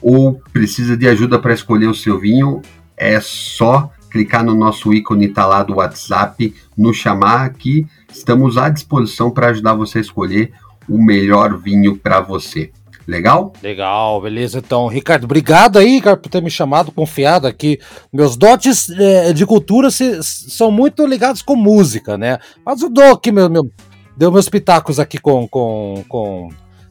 ou 0.00 0.40
precisa 0.52 0.96
de 0.96 1.08
ajuda 1.08 1.38
para 1.38 1.52
escolher 1.52 1.88
o 1.88 1.94
seu 1.94 2.18
vinho, 2.18 2.62
é 2.96 3.20
só 3.20 3.90
clicar 4.10 4.44
no 4.44 4.54
nosso 4.54 4.94
ícone 4.94 5.28
tá 5.28 5.46
lá 5.46 5.62
do 5.62 5.74
WhatsApp, 5.74 6.54
nos 6.76 6.96
chamar 6.96 7.52
que 7.54 7.86
estamos 8.10 8.56
à 8.56 8.68
disposição 8.68 9.30
para 9.30 9.48
ajudar 9.48 9.74
você 9.74 9.98
a 9.98 10.00
escolher 10.00 10.52
o 10.88 11.02
melhor 11.02 11.58
vinho 11.58 11.96
para 11.96 12.20
você. 12.20 12.70
Legal? 13.06 13.52
Legal, 13.62 14.20
beleza. 14.20 14.58
Então, 14.58 14.88
Ricardo, 14.88 15.24
obrigado 15.24 15.78
aí, 15.78 15.94
Ricardo, 15.94 16.20
por 16.20 16.28
ter 16.28 16.42
me 16.42 16.50
chamado, 16.50 16.90
confiado 16.90 17.46
aqui. 17.46 17.78
Meus 18.12 18.36
dotes 18.36 18.90
é, 18.90 19.32
de 19.32 19.46
cultura 19.46 19.90
se, 19.90 20.22
são 20.22 20.70
muito 20.72 21.06
ligados 21.06 21.40
com 21.40 21.54
música, 21.54 22.18
né? 22.18 22.38
Mas 22.64 22.82
eu 22.82 22.90
dou 22.90 23.12
aqui 23.12 23.30
meu, 23.30 23.48
meu 23.48 23.70
deu 24.16 24.32
meus 24.32 24.48
pitacos 24.48 24.98
aqui 24.98 25.18
com, 25.18 25.46
com, 25.46 26.02
com 26.08 26.48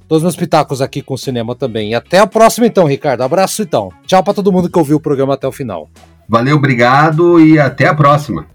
todos 0.08 0.24
meus 0.24 0.36
pitacos 0.36 0.82
aqui 0.82 1.02
com 1.02 1.18
cinema 1.18 1.56
também. 1.56 1.92
E 1.92 1.96
até 1.96 2.20
a 2.20 2.28
próxima 2.28 2.68
então, 2.68 2.86
Ricardo. 2.86 3.22
Abraço 3.22 3.62
então. 3.62 3.90
Tchau 4.06 4.24
para 4.24 4.34
todo 4.34 4.52
mundo 4.52 4.70
que 4.70 4.80
ouviu 4.80 4.98
o 4.98 5.02
programa 5.02 5.34
até 5.34 5.48
o 5.48 5.52
final. 5.52 5.90
Valeu, 6.30 6.56
obrigado 6.56 7.40
e 7.40 7.60
até 7.60 7.88
a 7.88 7.94
próxima. 7.94 8.55